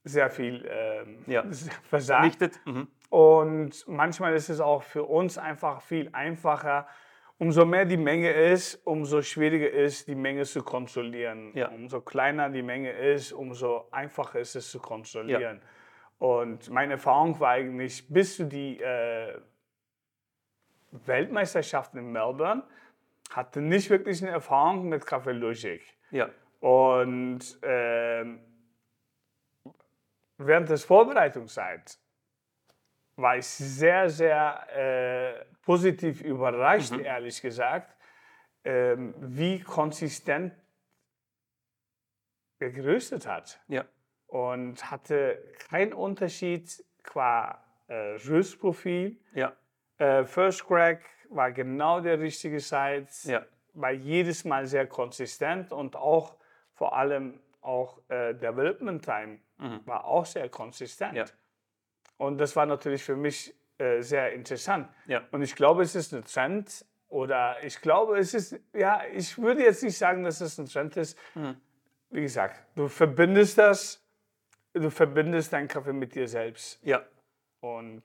sehr 0.04 0.30
viel 0.30 0.66
ähm, 0.68 1.24
Ja. 1.26 1.44
versagt. 1.82 2.60
Mhm. 2.64 2.88
Und 3.10 3.86
manchmal 3.88 4.34
ist 4.34 4.48
es 4.48 4.60
auch 4.60 4.82
für 4.82 5.04
uns 5.04 5.36
einfach 5.36 5.82
viel 5.82 6.10
einfacher. 6.12 6.86
Umso 7.40 7.64
mehr 7.64 7.86
die 7.86 7.96
Menge 7.96 8.30
ist, 8.30 8.86
umso 8.86 9.22
schwieriger 9.22 9.70
ist, 9.70 10.06
die 10.06 10.14
Menge 10.14 10.44
zu 10.44 10.62
kontrollieren. 10.62 11.52
Ja. 11.54 11.68
Umso 11.68 12.02
kleiner 12.02 12.50
die 12.50 12.60
Menge 12.60 12.92
ist, 12.92 13.32
umso 13.32 13.88
einfacher 13.90 14.40
ist 14.40 14.56
es 14.56 14.70
zu 14.70 14.78
kontrollieren. 14.78 15.62
Und 16.18 16.68
meine 16.68 16.92
Erfahrung 16.92 17.40
war 17.40 17.52
eigentlich, 17.52 18.06
bis 18.10 18.36
zu 18.36 18.44
die 18.44 18.78
äh, 18.82 19.40
Weltmeisterschaft 20.90 21.94
in 21.94 22.12
Melbourne, 22.12 22.62
hatte 23.30 23.62
nicht 23.62 23.88
wirklich 23.88 24.22
eine 24.22 24.32
Erfahrung 24.32 24.90
mit 24.90 25.06
Kaffeelogik. 25.06 25.82
Ja. 26.10 26.28
Und 26.60 27.58
ähm, 27.62 28.40
während 30.36 30.68
des 30.68 30.84
Vorbereitungszeit 30.84 31.98
war 33.20 33.36
ich 33.36 33.46
sehr, 33.46 34.08
sehr 34.08 34.66
äh, 34.74 35.44
positiv 35.64 36.22
überrascht, 36.22 36.92
Mhm. 36.92 37.00
ehrlich 37.04 37.40
gesagt, 37.42 37.96
ähm, 38.64 39.14
wie 39.18 39.60
konsistent 39.60 40.52
er 42.58 42.70
geröstet 42.70 43.26
hat. 43.26 43.60
Ja. 43.68 43.84
Und 44.26 44.90
hatte 44.90 45.42
keinen 45.70 45.92
Unterschied 45.92 46.84
qua 47.02 47.62
äh, 47.88 48.16
Röstprofil. 48.28 49.18
Ja. 49.34 49.52
Äh, 49.98 50.24
First 50.24 50.66
Crack 50.66 51.02
war 51.30 51.50
genau 51.52 52.00
der 52.00 52.20
richtige 52.20 52.60
Size 52.60 53.06
Ja. 53.32 53.44
war 53.74 53.90
jedes 53.90 54.44
Mal 54.44 54.66
sehr 54.66 54.86
konsistent 54.86 55.72
und 55.72 55.96
auch 55.96 56.36
vor 56.74 56.96
allem 56.96 57.40
auch 57.60 58.00
äh, 58.08 58.34
Development 58.34 59.04
Time 59.04 59.38
Mhm. 59.58 59.80
war 59.86 60.04
auch 60.04 60.24
sehr 60.24 60.48
konsistent. 60.48 61.34
Und 62.20 62.36
das 62.36 62.54
war 62.54 62.66
natürlich 62.66 63.02
für 63.02 63.16
mich 63.16 63.54
äh, 63.78 64.02
sehr 64.02 64.32
interessant. 64.34 64.88
Ja. 65.06 65.22
Und 65.30 65.40
ich 65.40 65.54
glaube, 65.56 65.82
es 65.82 65.94
ist 65.94 66.12
ein 66.12 66.22
Trend 66.22 66.84
oder 67.08 67.56
ich 67.64 67.80
glaube, 67.80 68.18
es 68.18 68.34
ist, 68.34 68.60
ja, 68.74 69.00
ich 69.10 69.38
würde 69.38 69.62
jetzt 69.62 69.82
nicht 69.82 69.96
sagen, 69.96 70.22
dass 70.22 70.42
es 70.42 70.58
ein 70.58 70.66
Trend 70.66 70.98
ist. 70.98 71.16
Mhm. 71.34 71.56
Wie 72.10 72.20
gesagt, 72.20 72.62
du 72.76 72.88
verbindest 72.88 73.56
das, 73.56 74.04
du 74.74 74.90
verbindest 74.90 75.54
deinen 75.54 75.66
Kaffee 75.66 75.94
mit 75.94 76.14
dir 76.14 76.28
selbst 76.28 76.78
Ja. 76.84 77.02
und 77.60 78.02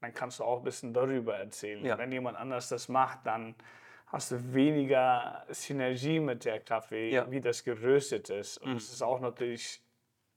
dann 0.00 0.14
kannst 0.14 0.38
du 0.38 0.44
auch 0.44 0.58
ein 0.60 0.64
bisschen 0.64 0.94
darüber 0.94 1.36
erzählen. 1.36 1.84
Ja. 1.84 1.98
Wenn 1.98 2.10
jemand 2.10 2.38
anders 2.38 2.70
das 2.70 2.88
macht, 2.88 3.26
dann 3.26 3.54
hast 4.06 4.30
du 4.30 4.54
weniger 4.54 5.44
Synergie 5.50 6.20
mit 6.20 6.46
der 6.46 6.60
Kaffee, 6.60 7.10
Ja. 7.10 7.30
wie 7.30 7.42
das 7.42 7.62
geröstet 7.64 8.30
ist. 8.30 8.56
Und 8.58 8.76
es 8.76 8.90
ist 8.90 9.02
auch 9.02 9.20
natürlich, 9.20 9.82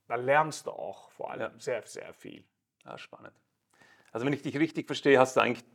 da 0.07 0.15
lernst 0.15 0.67
du 0.67 0.71
auch 0.71 1.09
vor 1.11 1.31
allem 1.31 1.39
Ja. 1.39 1.51
sehr, 1.57 1.81
sehr 1.87 2.13
viel. 2.13 2.43
Ah, 2.83 2.97
spannend. 2.97 3.33
Also 4.11 4.25
wenn 4.25 4.33
ich 4.33 4.41
dich 4.41 4.57
richtig 4.57 4.87
verstehe, 4.87 5.19
hast 5.19 5.35
du 5.35 5.41
eigentlich 5.41 5.65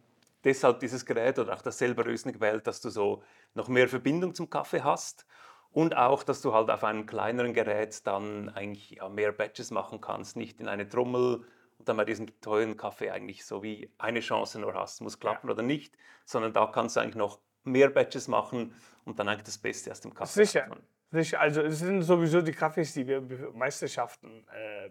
deshalb 0.44 0.80
dieses 0.80 1.06
Gerät 1.06 1.38
oder 1.38 1.54
auch 1.54 1.62
das 1.62 1.78
selber 1.78 2.04
Rösten 2.04 2.32
gewählt, 2.32 2.66
dass 2.66 2.80
du 2.80 2.90
so 2.90 3.22
noch 3.54 3.68
mehr 3.68 3.88
Verbindung 3.88 4.34
zum 4.34 4.50
Kaffee 4.50 4.82
hast 4.82 5.26
und 5.70 5.96
auch, 5.96 6.22
dass 6.22 6.42
du 6.42 6.52
halt 6.52 6.70
auf 6.70 6.84
einem 6.84 7.06
kleineren 7.06 7.52
Gerät 7.52 8.06
dann 8.06 8.48
eigentlich 8.50 8.90
ja, 8.90 9.08
mehr 9.08 9.32
Batches 9.32 9.70
machen 9.70 10.00
kannst, 10.00 10.36
nicht 10.36 10.60
in 10.60 10.68
eine 10.68 10.88
Trommel 10.88 11.44
und 11.78 11.88
dann 11.88 11.96
bei 11.96 12.04
diesem 12.04 12.40
teuren 12.40 12.76
Kaffee 12.76 13.10
eigentlich 13.10 13.44
so 13.44 13.62
wie 13.62 13.92
eine 13.98 14.20
Chance 14.20 14.58
nur 14.58 14.74
hast, 14.74 15.00
muss 15.00 15.18
klappen 15.18 15.50
oder 15.50 15.62
nicht, 15.62 15.96
sondern 16.24 16.52
da 16.52 16.66
kannst 16.66 16.96
du 16.96 17.00
eigentlich 17.00 17.16
noch 17.16 17.40
mehr 17.64 17.90
Batches 17.90 18.28
machen 18.28 18.74
und 19.04 19.18
dann 19.18 19.28
eigentlich 19.28 19.44
das 19.44 19.58
Beste 19.58 19.90
aus 19.90 20.00
dem 20.00 20.14
Kaffee 20.14 20.44
Sicher. 20.44 20.76
Sicher, 21.10 21.40
also 21.40 21.62
es 21.62 21.78
sind 21.78 22.02
sowieso 22.02 22.42
die 22.42 22.52
Kaffees, 22.52 22.94
die 22.94 23.06
wir 23.06 23.20
Meisterschaften 23.52 24.46
äh, 24.48 24.90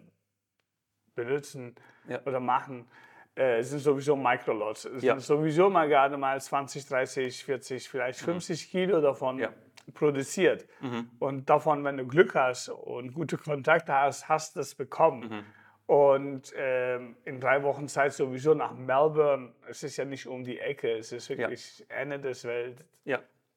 benutzen 1.16 1.74
Ja. 2.06 2.20
oder 2.24 2.38
machen, 2.38 2.86
äh, 3.34 3.62
sind 3.62 3.80
sowieso 3.80 4.14
Microlots. 4.16 4.84
Es 4.84 5.02
Ja. 5.02 5.14
sind 5.14 5.22
sowieso 5.22 5.68
mal 5.68 5.88
gerade 5.88 6.16
mal 6.16 6.40
20, 6.40 6.86
30, 6.86 7.44
40, 7.44 7.88
vielleicht 7.88 8.20
50 8.20 8.70
Kilo 8.70 9.00
davon 9.00 9.36
Mhm. 9.36 9.42
Ja. 9.42 9.52
produziert. 9.94 10.66
Mhm. 10.80 11.10
Und 11.18 11.50
davon, 11.50 11.82
wenn 11.84 11.96
du 11.96 12.06
Glück 12.06 12.34
hast 12.34 12.68
und 12.68 13.12
gute 13.12 13.36
Kontakte 13.36 13.92
hast, 13.92 14.28
hast 14.28 14.56
du 14.56 14.60
es 14.60 14.74
bekommen. 14.74 15.28
Mhm. 15.28 15.44
Und 15.86 16.52
ähm, 16.56 17.16
in 17.24 17.38
drei 17.38 17.62
Wochen 17.62 17.86
Zeit 17.86 18.12
sowieso 18.12 18.54
nach 18.54 18.72
Melbourne. 18.74 19.52
Es 19.68 19.84
ist 19.84 19.96
ja 19.96 20.04
nicht 20.04 20.26
um 20.26 20.42
die 20.42 20.58
Ecke, 20.58 20.90
es 20.98 21.12
ist 21.12 21.28
wirklich 21.28 21.84
Ende 21.88 22.18
des 22.18 22.44
Welt. 22.44 22.84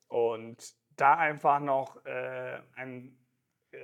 Und 0.08 0.58
da 0.96 1.16
einfach 1.16 1.60
noch 1.60 2.04
äh, 2.06 2.60
ein, 2.76 3.16
äh, 3.72 3.78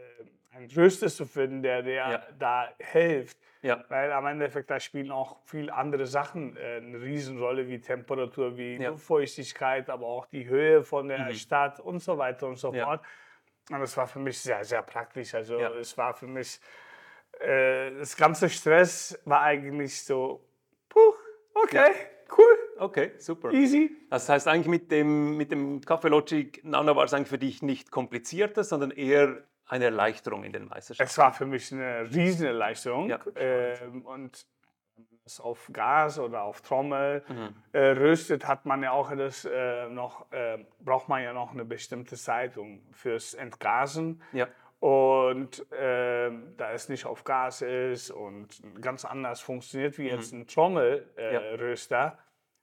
einen 0.56 0.72
Röster 0.72 1.08
zu 1.08 1.26
finden, 1.26 1.62
der 1.62 1.82
dir 1.84 1.94
Ja. 1.94 2.24
da 2.40 2.70
hilft. 2.80 3.38
Ja. 3.62 3.84
Weil 3.90 4.12
am 4.12 4.26
Endeffekt, 4.28 4.70
da 4.70 4.80
spielen 4.80 5.12
auch 5.12 5.40
viele 5.46 5.74
andere 5.74 6.06
Sachen 6.06 6.56
äh, 6.56 6.78
eine 6.78 7.02
Riesenrolle, 7.02 7.68
wie 7.68 7.80
Temperatur, 7.82 8.56
wie 8.58 8.78
Ja. 8.78 8.90
Luftfeuchtigkeit, 8.90 9.90
aber 9.90 10.06
auch 10.06 10.26
die 10.28 10.48
Höhe 10.48 10.84
von 10.84 11.08
der 11.08 11.34
Stadt 11.34 11.80
und 11.80 12.00
so 12.00 12.18
weiter 12.18 12.48
und 12.48 12.58
so 12.58 12.72
fort. 12.72 13.02
Und 13.72 13.80
das 13.80 13.98
war 13.98 14.06
für 14.08 14.20
mich 14.20 14.40
sehr, 14.40 14.64
sehr 14.64 14.84
praktisch. 14.84 15.34
Also 15.34 15.58
es 15.58 15.98
war 15.98 16.14
für 16.14 16.28
mich, 16.28 16.60
äh, 17.40 17.92
das 17.98 18.16
ganze 18.16 18.50
Stress 18.50 19.20
war 19.26 19.42
eigentlich 19.42 20.04
so, 20.04 20.46
puh, 20.88 21.14
okay, 21.56 21.92
cool, 22.38 22.58
Okay, 22.78 23.14
super. 23.18 23.52
easy. 23.52 23.90
Das 24.12 24.30
heißt 24.30 24.48
eigentlich 24.48 24.68
mit 24.68 24.92
dem, 24.92 25.36
mit 25.38 25.52
dem 25.52 25.82
Café 25.82 26.10
Logic 26.10 26.64
Nano 26.64 26.96
war 26.96 27.06
es 27.06 27.14
eigentlich 27.14 27.30
für 27.30 27.40
dich 27.40 27.62
nicht 27.64 27.90
komplizierter, 27.90 28.64
sondern 28.64 28.92
eher 28.92 29.44
eine 29.68 29.86
Erleichterung 29.86 30.44
in 30.44 30.54
den 30.54 30.68
Meisterschaften. 30.68 31.10
Es 31.10 31.18
war 31.18 31.34
für 31.34 31.46
mich 31.46 31.72
eine 31.74 32.10
Riesenerleichterung. 32.14 33.10
Ja. 33.10 33.20
Ähm, 33.36 34.06
und 34.06 34.46
das 35.24 35.40
auf 35.40 35.70
Gas 35.74 36.20
oder 36.20 36.44
auf 36.44 36.62
Trommel 36.62 37.24
Mhm. 37.28 37.56
äh, 37.72 37.80
röstet, 37.80 38.48
hat 38.48 38.66
man 38.66 38.84
ja 38.84 38.92
auch 38.92 39.12
das 39.16 39.44
äh, 39.46 39.90
noch, 39.90 40.32
äh, 40.32 40.64
braucht 40.80 41.10
man 41.10 41.24
ja 41.24 41.34
noch 41.34 41.52
eine 41.52 41.66
bestimmte 41.66 42.16
Zeit 42.16 42.58
um, 42.58 42.82
fürs 42.92 43.34
Entgasen. 43.34 44.22
Ja, 44.34 44.48
Und 44.80 45.66
ähm, 45.72 46.54
da 46.58 46.72
es 46.74 46.90
nicht 46.90 47.06
auf 47.08 47.24
Gas 47.24 47.64
ist 47.64 48.12
und 48.12 48.62
ganz 48.82 49.04
anders 49.04 49.42
funktioniert 49.42 49.98
wie 49.98 50.10
jetzt 50.10 50.32
ein 50.32 50.46
Trommelröster, 50.48 51.98
äh, 51.98 52.06
Mhm. 52.06 52.12
Ja. 52.12 52.20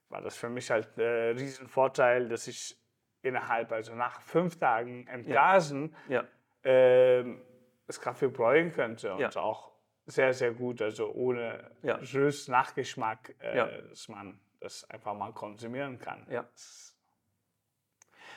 War 0.09 0.21
das 0.21 0.37
für 0.37 0.47
mich 0.49 0.69
halt 0.71 0.95
ein 0.97 1.37
Riesenvorteil, 1.37 2.29
dass 2.29 2.47
ich 2.47 2.79
innerhalb, 3.23 3.71
also 3.71 3.95
nach 3.95 4.21
fünf 4.21 4.57
Tagen 4.59 5.07
Entgasen, 5.07 5.95
ja, 6.07 6.23
ähm, 6.63 7.41
das 7.87 7.99
Kaffee 7.99 8.27
bräuen 8.27 8.71
könnte 8.71 9.13
und 9.13 9.19
Ja. 9.19 9.29
auch 9.41 9.71
sehr, 10.05 10.33
sehr 10.33 10.51
gut, 10.51 10.81
also 10.81 11.11
ohne 11.13 11.71
Ja. 11.81 11.95
Röst-Nachgeschmack, 11.95 13.35
äh, 13.39 13.57
Ja. 13.57 13.67
dass 13.89 14.07
man 14.09 14.39
das 14.59 14.83
einfach 14.89 15.13
mal 15.13 15.33
konsumieren 15.33 15.99
kann. 15.99 16.25
ja. 16.29 16.47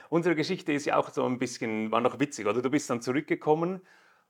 Unsere 0.09 0.37
Geschichte 0.37 0.73
ist 0.73 0.85
ja 0.87 0.97
auch 0.97 1.11
so 1.11 1.25
ein 1.26 1.38
bisschen, 1.38 1.90
war 1.90 2.00
noch 2.00 2.21
witzig, 2.21 2.47
oder? 2.47 2.62
Du 2.62 2.71
bist 2.71 2.88
dann 2.90 3.00
zurückgekommen 3.02 3.85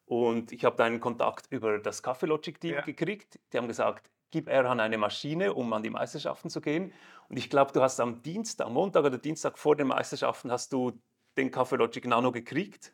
und 0.07 0.53
ich 0.53 0.65
habe 0.65 0.77
deinen 0.77 1.01
Kontakt 1.01 1.47
über 1.51 1.79
das 1.79 2.03
Café 2.03 2.27
Logic 2.27 2.59
Team 2.59 2.77
gekriegt. 2.85 3.39
Die 3.53 3.59
haben 3.59 3.69
gesagt, 3.69 4.11
gib 4.31 4.49
Erhan 4.49 4.81
eine 4.81 4.97
Maschine, 4.99 5.53
um 5.53 5.71
an 5.73 5.83
die 5.83 5.91
Meisterschaften 5.91 6.49
zu 6.49 6.61
gehen. 6.63 6.93
Und 7.29 7.37
ich 7.37 7.51
glaube, 7.51 7.73
du 7.73 7.83
hast 7.83 8.01
am 8.01 8.23
Dienstag, 8.23 8.67
am 8.69 8.73
Montag 8.75 9.05
oder 9.05 9.19
Dienstag 9.19 9.59
vor 9.59 9.77
den 9.77 9.89
Meisterschaften, 9.89 10.51
hast 10.51 10.73
du 10.73 10.93
den 11.37 11.51
Café 11.51 11.77
Logic 11.77 12.07
Nano 12.07 12.33
gekriegt. 12.33 12.93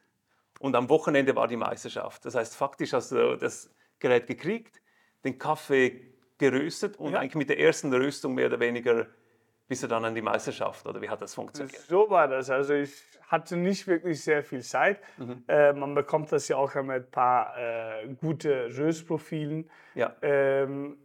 Und 0.62 0.76
am 0.76 0.88
Wochenende 0.88 1.34
war 1.34 1.48
die 1.48 1.56
Meisterschaft. 1.56 2.24
Das 2.24 2.36
heißt, 2.36 2.54
faktisch 2.54 2.92
hast 2.92 3.10
du 3.10 3.36
das 3.36 3.74
Gerät 3.98 4.28
gekriegt, 4.28 4.80
den 5.24 5.36
Kaffee 5.36 6.14
geröstet 6.38 6.96
und 6.98 7.12
Ja. 7.12 7.18
eigentlich 7.18 7.34
mit 7.34 7.48
der 7.48 7.58
ersten 7.58 7.92
Röstung 7.92 8.34
mehr 8.34 8.46
oder 8.46 8.60
weniger 8.60 9.06
bist 9.66 9.82
du 9.82 9.88
dann 9.88 10.04
an 10.04 10.14
die 10.14 10.22
Meisterschaft. 10.22 10.86
Oder 10.86 11.02
wie 11.02 11.08
hat 11.08 11.20
das 11.20 11.34
funktioniert? 11.34 11.80
So 11.88 12.08
war 12.10 12.28
das. 12.28 12.48
Also 12.48 12.74
ich 12.74 12.92
hatte 13.26 13.56
nicht 13.56 13.88
wirklich 13.88 14.22
sehr 14.22 14.44
viel 14.44 14.62
Zeit. 14.62 15.00
Mhm. 15.16 15.42
Äh, 15.48 15.72
man 15.72 15.96
bekommt 15.96 16.30
das 16.30 16.46
ja 16.46 16.56
auch 16.58 16.72
mit 16.76 16.90
ein 16.90 17.10
paar 17.10 17.58
äh, 17.58 18.14
gute 18.20 18.68
Röstprofilen 18.76 19.68
Ja, 19.94 20.14
ähm, 20.22 20.96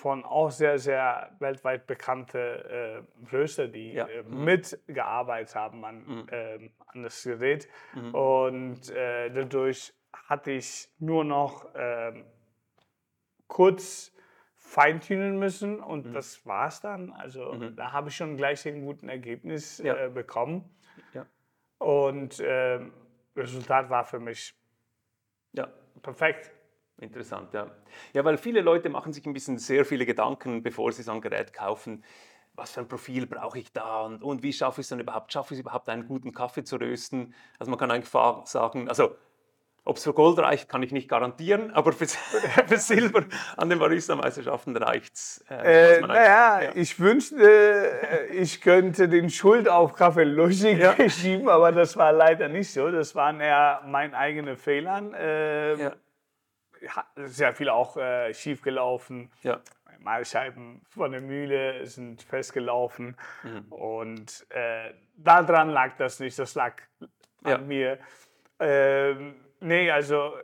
von 0.00 0.24
auch 0.24 0.50
sehr, 0.50 0.78
sehr 0.78 1.30
weltweit 1.40 1.86
bekannte 1.86 3.04
äh, 3.28 3.34
Röster, 3.34 3.68
die 3.68 3.92
Ja. 3.92 4.06
äh, 4.08 4.22
Mhm. 4.22 4.44
mitgearbeitet 4.44 5.54
haben 5.54 5.84
an, 5.84 6.26
ähm, 6.32 6.72
an 6.86 7.02
das 7.02 7.22
Gerät. 7.22 7.68
Und 8.12 8.88
äh, 8.90 9.30
dadurch 9.30 9.92
hatte 10.12 10.52
ich 10.52 10.88
nur 10.98 11.24
noch 11.24 11.68
ähm, 11.74 12.24
kurz 13.46 14.12
feintunen 14.56 15.38
müssen 15.38 15.80
und 15.80 16.06
Mhm. 16.06 16.12
das 16.12 16.46
war's 16.46 16.80
dann. 16.80 17.12
Also 17.12 17.54
da 17.76 17.92
habe 17.92 18.08
ich 18.08 18.16
schon 18.16 18.36
gleich 18.36 18.66
ein 18.66 18.84
gutes 18.84 19.08
Ergebnis 19.08 19.78
Ja. 19.78 20.06
äh, 20.06 20.08
bekommen. 20.08 20.64
ja, 21.12 21.26
Und 21.78 22.40
ähm, 22.44 22.92
Resultat 23.36 23.90
war 23.90 24.04
für 24.04 24.20
mich 24.20 24.54
ja. 25.52 25.68
perfekt. 26.02 26.52
Interessant, 27.00 27.52
ja. 27.54 27.70
Ja, 28.12 28.24
weil 28.24 28.36
viele 28.36 28.60
Leute 28.60 28.90
machen 28.90 29.12
sich 29.12 29.24
ein 29.26 29.32
bisschen 29.32 29.58
sehr 29.58 29.84
viele 29.84 30.04
Gedanken, 30.04 30.62
bevor 30.62 30.92
sie 30.92 31.02
so 31.02 31.12
ein 31.12 31.20
Gerät 31.20 31.52
kaufen. 31.52 32.04
Was 32.54 32.72
für 32.72 32.80
ein 32.80 32.88
Profil 32.88 33.26
brauche 33.26 33.58
ich 33.58 33.72
da 33.72 34.02
und, 34.02 34.22
und 34.22 34.42
wie 34.42 34.52
schaffe 34.52 34.80
ich 34.80 34.84
es 34.84 34.88
dann 34.90 35.00
überhaupt? 35.00 35.32
Schaffe 35.32 35.54
ich 35.54 35.60
es 35.60 35.62
überhaupt, 35.62 35.88
einen 35.88 36.06
guten 36.06 36.32
Kaffee 36.32 36.62
zu 36.62 36.76
rösten? 36.76 37.34
Also 37.58 37.70
man 37.70 37.78
kann 37.78 37.90
eigentlich 37.90 38.10
sagen, 38.10 38.88
also 38.88 39.16
ob 39.84 39.96
es 39.96 40.04
für 40.04 40.12
Gold 40.12 40.38
reicht, 40.38 40.68
kann 40.68 40.82
ich 40.82 40.92
nicht 40.92 41.08
garantieren, 41.08 41.70
aber 41.74 41.92
für, 41.92 42.06
für 42.06 42.76
Silber 42.76 43.24
an 43.56 43.70
den 43.70 43.78
Barista-Meisterschaften 43.78 44.76
reicht 44.76 45.14
es. 45.14 45.42
Äh, 45.48 46.00
naja, 46.02 46.72
ich 46.74 47.00
wünschte, 47.00 47.36
äh, 47.40 48.26
ich 48.34 48.60
könnte 48.60 49.08
den 49.08 49.30
Schuld 49.30 49.68
auf 49.68 49.94
Kaffee 49.94 50.24
Logic 50.24 50.78
Ja. 50.78 50.94
schieben, 51.08 51.48
aber 51.48 51.72
das 51.72 51.96
war 51.96 52.12
leider 52.12 52.48
nicht 52.48 52.70
so. 52.70 52.90
Das 52.90 53.14
waren 53.14 53.40
eher 53.40 53.80
meine 53.86 54.14
eigenen 54.16 54.56
Fehlern. 54.58 55.14
Äh, 55.14 55.76
Ja, 55.76 55.92
Sehr 57.16 57.52
viel 57.52 57.68
auch 57.68 57.96
äh, 57.96 58.32
schief 58.34 58.62
gelaufen. 58.62 59.30
ja, 59.42 59.60
Mahlscheiben 59.98 60.80
von 60.88 61.12
der 61.12 61.20
Mühle 61.20 61.84
sind 61.86 62.22
festgelaufen. 62.22 63.16
Mhm. 63.42 63.72
Und 63.72 64.46
äh, 64.50 64.94
daran 65.16 65.68
lag 65.70 65.96
das 65.98 66.20
nicht, 66.20 66.38
das 66.38 66.54
lag 66.54 66.74
Ja. 67.44 67.56
an 67.56 67.66
mir. 67.66 67.98
Ähm, 68.58 69.34
nee, 69.60 69.90
also 69.90 70.34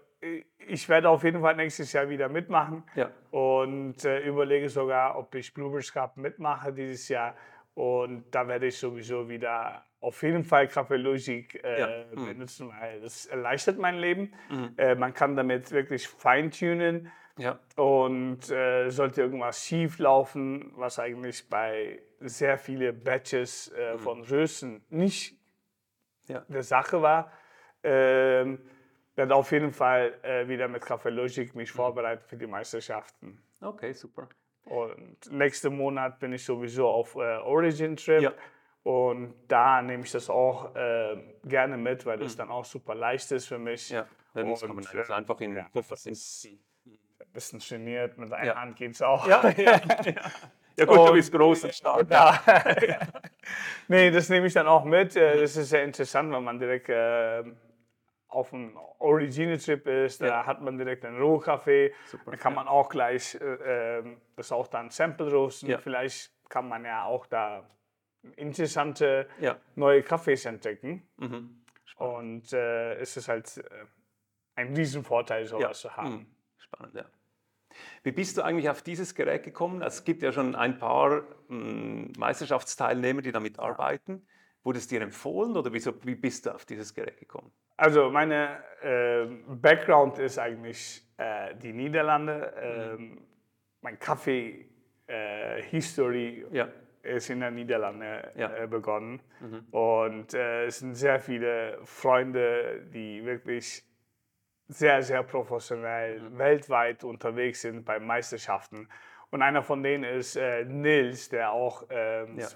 ich 0.59 0.89
werde 0.89 1.09
auf 1.09 1.23
jeden 1.25 1.41
Fall 1.41 1.55
nächstes 1.57 1.93
Jahr 1.93 2.09
wieder 2.09 2.29
mitmachen 2.29 2.83
ja, 2.95 3.11
und 3.31 4.05
äh, 4.05 4.21
überlege 4.21 4.69
sogar, 4.69 5.17
ob 5.19 5.35
ich 5.35 5.53
Bluebirds 5.55 5.93
Cup 5.93 6.17
mitmache 6.17 6.73
dieses 6.73 7.09
Jahr. 7.09 7.35
Und 7.75 8.25
da 8.35 8.49
werde 8.49 8.67
ich 8.67 8.79
sowieso 8.79 9.29
wieder 9.29 9.85
auf 10.07 10.23
jeden 10.23 10.45
Fall 10.45 10.69
Kaffee 10.69 10.97
Logic 10.97 11.61
äh, 11.65 11.81
Ja, 11.81 12.05
mhm. 12.15 12.27
benutzen, 12.27 12.71
weil 12.71 13.01
das 13.01 13.27
erleichtert 13.27 13.79
mein 13.79 13.97
Leben. 13.97 14.33
Äh, 14.77 14.95
man 14.95 15.13
kann 15.13 15.35
damit 15.35 15.73
wirklich 15.73 16.07
feintunen. 16.07 17.11
ja, 17.37 17.59
Und 17.75 18.49
äh, 18.51 18.89
sollte 18.89 19.23
irgendwas 19.23 19.65
schief 19.67 19.99
laufen, 19.99 20.73
was 20.77 21.01
eigentlich 21.01 21.49
bei 21.49 22.01
sehr 22.21 22.57
vielen 22.57 23.03
Batches 23.03 23.73
äh, 23.73 23.99
von 23.99 24.23
Rösten 24.23 24.85
nicht 24.91 25.37
ja. 26.29 26.45
der 26.49 26.63
Sache 26.63 27.03
war, 27.03 27.33
ähm, 27.83 28.61
werde 29.17 29.35
auf 29.35 29.51
jeden 29.51 29.73
Fall 29.73 30.15
äh, 30.23 30.47
wieder 30.47 30.69
mit 30.69 30.85
Café 30.85 31.11
Logic 31.11 31.53
mich 31.55 31.73
vorbereiten 31.73 32.23
für 32.27 32.37
die 32.37 32.47
Meisterschaften. 32.47 33.43
Okay, 33.61 33.93
super. 33.93 34.29
Und 34.65 35.31
nächsten 35.31 35.77
Monat 35.77 36.19
bin 36.21 36.33
ich 36.33 36.45
sowieso 36.45 36.89
auf 36.89 37.17
äh, 37.17 37.39
Origin 37.39 37.97
Trip. 37.97 38.23
Und 38.87 39.35
da 39.49 39.83
nehme 39.83 40.05
ich 40.05 40.13
das 40.13 40.31
auch 40.31 40.73
äh, 40.77 41.17
gerne 41.45 41.77
mit, 41.77 42.07
weil 42.07 42.19
das 42.19 42.37
dann 42.37 42.51
auch 42.53 42.65
super 42.65 42.95
leicht 42.95 43.33
ist 43.33 43.47
für 43.49 43.59
mich. 43.59 43.91
Ja, 43.91 44.07
dann 44.33 44.49
Und, 44.49 44.61
kann 44.61 44.77
man 44.77 44.85
äh, 44.85 45.13
einfach 45.13 45.41
in 45.41 45.57
ja, 45.57 45.67
das 45.75 45.89
setzen. 46.05 46.61
Ein 46.87 47.33
bisschen 47.33 47.59
geniert, 47.59 48.17
mit 48.17 48.33
einer 48.33 48.47
Ja. 48.47 48.55
Hand 48.55 48.77
geht 48.77 48.93
es 48.93 49.03
auch. 49.03 49.27
Ja, 49.27 49.49
ja, 49.49 49.73
ja. 50.05 50.13
ja 50.77 50.85
gut, 50.85 50.99
du 50.99 51.03
Und- 51.03 51.13
bist 51.15 51.33
groß 51.33 51.65
und 51.65 51.75
stark. 51.75 52.07
Ja. 52.11 52.39
nee, 53.89 54.13
das 54.13 54.29
nehme 54.29 54.47
ich 54.47 54.53
dann 54.53 54.69
auch 54.69 54.85
mit. 54.85 55.17
Äh, 55.17 55.41
Das 55.41 55.57
ist 55.57 55.69
sehr 55.71 55.83
interessant, 55.83 56.33
wenn 56.33 56.45
man 56.45 56.57
direkt 56.61 56.89
äh, 56.89 57.43
auf 58.29 58.55
einem 58.55 58.77
Origine-Trip 59.01 59.85
ist. 59.89 60.21
Da 60.23 60.27
Ja. 60.27 60.47
hat 60.47 60.61
man 60.61 60.79
direkt 60.79 61.05
einen 61.05 61.21
Rohkaffee. 61.21 61.93
Super, 62.07 62.31
Da 62.31 62.37
kann 62.37 62.55
man 62.55 62.69
auch 62.69 62.89
gleich 62.89 63.35
äh, 63.41 63.99
ähm, 63.99 64.21
das 64.37 64.53
auch 64.53 64.69
dann 64.69 64.91
Sample 64.91 65.29
roasten. 65.33 65.71
Ja. 65.71 65.79
Vielleicht 65.79 66.31
kann 66.49 66.69
man 66.69 66.85
ja 66.85 67.05
auch 67.05 67.27
da 67.27 67.69
interessante 68.37 69.29
Ja. 69.41 69.57
neue 69.75 70.03
Kaffees 70.03 70.45
entdecken. 70.45 71.03
Mhm. 71.17 71.63
Und 71.97 72.53
äh, 72.53 72.95
es 72.95 73.17
ist 73.17 73.29
halt 73.29 73.57
äh, 73.59 73.63
ein 74.55 74.75
Riesenvorteil, 74.75 75.47
sowas 75.47 75.63
Ja. 75.83 75.91
zu 75.91 75.97
haben. 75.97 76.15
Mhm. 76.15 76.27
Spannend, 76.59 76.95
ja. 76.95 77.05
Wie 78.03 78.13
bist 78.13 78.37
du 78.37 78.43
eigentlich 78.43 78.71
auf 78.71 78.83
dieses 78.83 79.15
Gerät 79.15 79.43
gekommen? 79.43 79.83
Also 79.83 79.99
es 79.99 80.05
gibt 80.05 80.23
ja 80.23 80.33
schon 80.33 80.55
ein 80.55 80.79
paar 80.79 81.23
mh, 81.49 82.13
Meisterschaftsteilnehmer, 82.19 83.23
die 83.23 83.33
damit 83.33 83.59
arbeiten. 83.59 84.27
Wurde 84.63 84.79
es 84.79 84.89
dir 84.89 85.01
empfohlen 85.03 85.57
oder 85.57 85.73
wieso, 85.73 85.93
wie 86.05 86.15
bist 86.15 86.47
du 86.47 86.51
auf 86.55 86.65
dieses 86.65 86.95
Gerät 86.95 87.19
gekommen? 87.19 87.53
Also 87.77 88.11
meine 88.11 88.63
äh, 88.83 89.27
Background 89.55 90.19
ist 90.19 90.39
eigentlich 90.39 91.03
äh, 91.19 91.55
die 91.57 91.73
Niederlande. 91.73 92.53
Ähm, 92.59 93.21
mein 93.83 93.99
Kaffee 93.99 94.67
äh, 95.07 95.63
History 95.63 96.47
Ja. 96.51 96.69
Ist 97.07 97.31
in 97.31 97.41
den 97.41 97.55
Niederlanden 97.55 98.03
Ja. 98.35 98.55
äh, 98.55 98.67
begonnen. 98.67 99.21
Und 99.71 100.35
äh, 100.35 100.67
es 100.67 100.79
sind 100.81 100.95
sehr 100.95 101.19
viele 101.21 101.79
Freunde, 101.85 102.83
die 102.93 103.25
wirklich 103.25 103.85
sehr, 104.69 105.03
sehr 105.03 105.23
professionell 105.23 106.21
weltweit 106.39 107.05
unterwegs 107.05 107.61
sind 107.63 107.85
bei 107.85 107.99
Meisterschaften. 108.01 108.89
Und 109.31 109.43
einer 109.43 109.63
von 109.63 109.83
denen 109.83 110.05
ist 110.05 110.37
äh, 110.37 110.65
Nils, 110.65 111.29
der 111.29 111.51
auch 111.53 111.85
ähm, 111.91 112.39
Ja. 112.39 112.47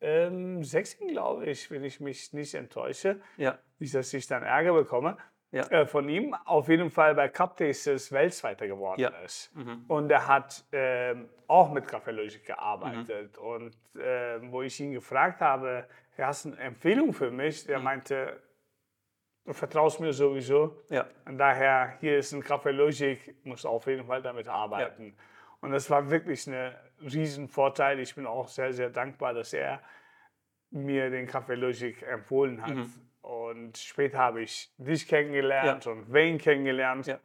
2016, 0.00 1.08
glaube 1.08 1.46
ich, 1.46 1.70
wenn 1.70 1.84
ich 1.84 2.00
mich 2.00 2.32
nicht 2.32 2.54
enttäusche, 2.54 3.20
Ja. 3.36 3.58
nicht, 3.78 3.94
dass 3.94 4.12
ich 4.14 4.26
dann 4.26 4.42
Ärger 4.42 4.72
bekomme, 4.74 5.16
Ja. 5.54 5.66
äh, 5.68 5.86
von 5.86 6.08
ihm 6.08 6.34
auf 6.44 6.68
jeden 6.68 6.90
Fall 6.90 7.14
bei 7.14 7.28
Cup 7.28 7.56
Tasters 7.56 8.10
Weltsweiter 8.10 8.66
geworden 8.66 9.00
Ja. 9.00 9.10
ist. 9.24 9.54
Mhm. 9.54 9.84
Und 9.86 10.10
er 10.10 10.26
hat 10.26 10.64
ähm, 10.72 11.28
auch 11.46 11.70
mit 11.72 11.86
Café 11.86 12.10
Logic 12.10 12.44
gearbeitet. 12.44 13.36
Mhm. 13.38 13.46
Und 13.46 13.78
ähm, 14.00 14.50
wo 14.52 14.62
ich 14.62 14.78
ihn 14.80 14.92
gefragt 14.92 15.40
habe, 15.40 15.86
hast 16.18 16.44
du 16.44 16.50
eine 16.52 16.58
Empfehlung 16.60 17.12
für 17.12 17.30
mich? 17.30 17.64
Mhm. 17.64 17.68
Der 17.68 17.78
meinte, 17.78 18.42
du 19.44 19.52
vertraust 19.52 20.00
mir 20.00 20.12
sowieso. 20.12 20.82
Ja. 20.90 21.06
Und 21.24 21.38
daher, 21.38 21.96
hier 22.00 22.18
ist 22.18 22.32
ein 22.32 22.42
Café 22.42 22.70
Logic, 22.72 23.36
musst 23.44 23.64
auf 23.64 23.86
jeden 23.86 24.04
Fall 24.06 24.22
damit 24.22 24.48
arbeiten. 24.48 25.16
Und 25.60 25.70
das 25.70 25.88
war 25.88 26.10
wirklich 26.10 26.46
ein 26.48 26.74
Riesenvorteil. 27.00 28.00
Ich 28.00 28.14
bin 28.14 28.26
auch 28.26 28.48
sehr, 28.48 28.72
sehr 28.72 28.90
dankbar, 28.90 29.32
dass 29.34 29.52
er 29.52 29.80
mir 30.70 31.10
den 31.10 31.28
Café 31.28 31.54
Logic 31.54 32.02
empfohlen 32.02 32.60
hat. 32.60 32.74
Mhm. 32.74 32.92
Und 33.24 33.78
später 33.78 34.18
habe 34.18 34.42
ich 34.42 34.70
dich 34.76 35.08
kennengelernt 35.08 35.86
und 35.86 36.12
Wayne 36.12 36.36
kennengelernt. 36.36 37.06
Ja. 37.06 37.18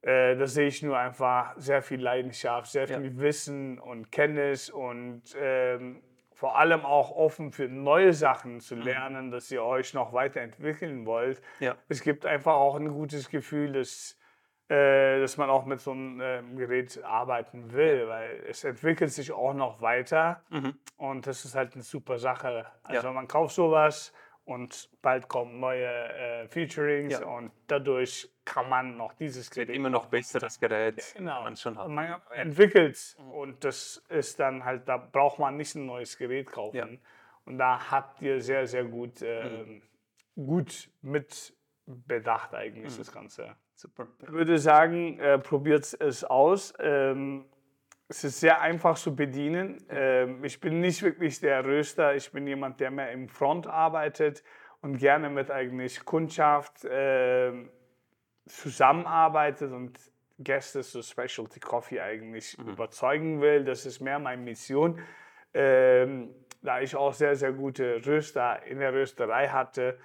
Äh, 0.00 0.36
da 0.36 0.46
sehe 0.46 0.68
ich 0.68 0.82
nur 0.82 0.96
einfach 0.98 1.54
sehr 1.58 1.82
viel 1.82 2.00
Leidenschaft, 2.00 2.70
sehr 2.70 2.86
Ja. 2.86 2.98
viel 2.98 3.18
Wissen 3.18 3.78
und 3.78 4.10
Kenntnis 4.10 4.70
und 4.70 5.22
ähm, 5.38 6.02
vor 6.32 6.56
allem 6.58 6.84
auch 6.86 7.10
offen 7.10 7.52
für 7.52 7.68
neue 7.68 8.14
Sachen 8.14 8.60
zu 8.60 8.74
lernen, 8.74 9.30
dass 9.30 9.50
ihr 9.50 9.62
euch 9.62 9.92
noch 9.92 10.14
weiterentwickeln 10.14 11.04
wollt. 11.04 11.42
Ja. 11.60 11.76
Es 11.88 12.02
gibt 12.02 12.24
einfach 12.24 12.54
auch 12.54 12.76
ein 12.76 12.88
gutes 12.88 13.28
Gefühl, 13.28 13.72
dass, 13.72 14.18
äh, 14.68 15.20
dass 15.20 15.36
man 15.36 15.50
auch 15.50 15.66
mit 15.66 15.80
so 15.80 15.90
einem 15.92 16.20
ähm, 16.22 16.56
Gerät 16.56 17.02
arbeiten 17.04 17.72
will, 17.72 18.08
weil 18.08 18.42
es 18.48 18.64
entwickelt 18.64 19.10
sich 19.12 19.30
auch 19.32 19.52
noch 19.52 19.82
weiter 19.82 20.42
Mhm. 20.48 20.74
und 20.96 21.26
das 21.26 21.44
ist 21.44 21.54
halt 21.54 21.74
eine 21.74 21.82
super 21.82 22.18
Sache. 22.18 22.64
Also 22.82 23.08
Ja. 23.08 23.12
man 23.12 23.28
kauft 23.28 23.54
sowas 23.54 24.12
und 24.44 24.90
bald 25.02 25.28
kommen 25.28 25.58
neue 25.60 25.86
äh, 25.86 26.48
Featurings 26.48 27.12
Ja. 27.20 27.26
und 27.26 27.50
dadurch 27.66 28.28
kann 28.44 28.68
man 28.68 28.96
noch 28.96 29.14
dieses 29.14 29.48
Es 29.50 29.56
wird 29.56 29.68
Gerät 29.68 29.76
immer 29.78 29.90
noch 29.90 30.06
besser, 30.06 30.38
das 30.38 30.60
Gerät, 30.60 31.14
Genau. 31.16 31.42
man 31.42 31.56
schon 31.56 31.78
hat. 31.78 31.88
man 31.88 32.20
entwickelt 32.32 33.16
und 33.32 33.64
das 33.64 34.04
ist 34.08 34.38
dann 34.38 34.64
halt, 34.64 34.86
da 34.88 34.96
braucht 34.98 35.38
man 35.38 35.56
nicht 35.56 35.74
ein 35.74 35.86
neues 35.86 36.16
Gerät 36.18 36.50
kaufen. 36.52 36.76
Ja. 36.76 36.86
Und 37.46 37.58
da 37.58 37.90
habt 37.90 38.20
ihr 38.22 38.40
sehr, 38.40 38.66
sehr 38.66 38.84
gut, 38.84 39.22
ähm, 39.22 39.82
gut 40.34 40.90
mit 41.02 41.54
bedacht 41.86 42.54
eigentlich 42.54 42.96
das 42.96 43.12
Ganze. 43.12 43.54
Super. 43.74 44.08
Ich 44.22 44.30
würde 44.32 44.58
sagen, 44.58 45.18
äh, 45.18 45.38
probiert 45.38 45.94
es 46.00 46.24
aus. 46.24 46.72
Ähm, 46.78 47.44
es 48.08 48.24
ist 48.24 48.40
sehr 48.40 48.60
einfach 48.60 48.96
zu 48.96 49.14
bedienen. 49.14 49.84
Ähm, 49.88 50.44
ich 50.44 50.60
bin 50.60 50.80
nicht 50.80 51.02
wirklich 51.02 51.40
der 51.40 51.64
Röster. 51.64 52.14
Ich 52.14 52.30
bin 52.32 52.46
jemand, 52.46 52.80
der 52.80 52.90
mehr 52.90 53.10
im 53.12 53.28
Front 53.28 53.66
arbeitet 53.66 54.42
und 54.82 54.98
gerne 54.98 55.30
mit 55.30 55.50
eigentlich 55.50 56.04
Kundschaft 56.04 56.86
ähm, 56.88 57.70
zusammenarbeitet 58.46 59.72
und 59.72 59.98
Gäste 60.38 60.82
zu 60.82 61.02
Specialty 61.02 61.60
Coffee 61.60 62.00
eigentlich 62.00 62.58
überzeugen 62.58 63.40
will. 63.40 63.64
Das 63.64 63.86
ist 63.86 64.00
mehr 64.00 64.18
meine 64.18 64.42
Mission. 64.42 64.98
Ähm, 65.54 66.34
da 66.60 66.80
ich 66.80 66.96
auch 66.96 67.12
sehr, 67.12 67.36
sehr 67.36 67.52
gute 67.52 68.04
Röster 68.04 68.62
in 68.64 68.80
der 68.80 68.92
Rösterei 68.92 69.48
hatte, 69.48 69.98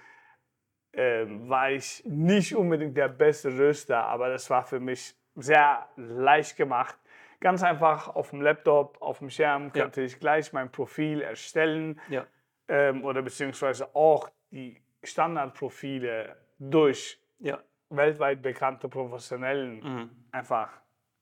ähm, 0.93 1.49
war 1.49 1.71
ich 1.71 2.03
nicht 2.05 2.55
unbedingt 2.55 2.97
der 2.97 3.07
beste 3.07 3.57
Röster, 3.57 4.05
aber 4.05 4.29
das 4.29 4.49
war 4.49 4.63
für 4.63 4.79
mich 4.79 5.15
sehr 5.35 5.87
leicht 5.95 6.57
gemacht. 6.57 6.97
Ganz 7.41 7.63
einfach 7.63 8.09
auf 8.15 8.31
dem 8.31 8.41
Laptop, 8.41 9.01
auf 9.01 9.19
dem 9.19 9.29
Schirm 9.29 9.71
Ja. 9.73 9.83
konnte 9.83 10.01
ich 10.01 10.19
gleich 10.19 10.51
mein 10.51 10.71
Profil 10.71 11.21
erstellen 11.21 11.99
Ja. 12.09 12.25
ähm, 12.67 13.03
oder 13.05 13.21
beziehungsweise 13.21 13.95
auch 13.95 14.29
die 14.51 14.81
Standardprofile 15.03 16.35
durch 16.59 17.19
Ja. 17.39 17.59
weltweit 17.89 18.41
bekannte 18.41 18.89
Professionellen 18.89 19.79
Mhm. 19.79 20.09
einfach 20.31 20.69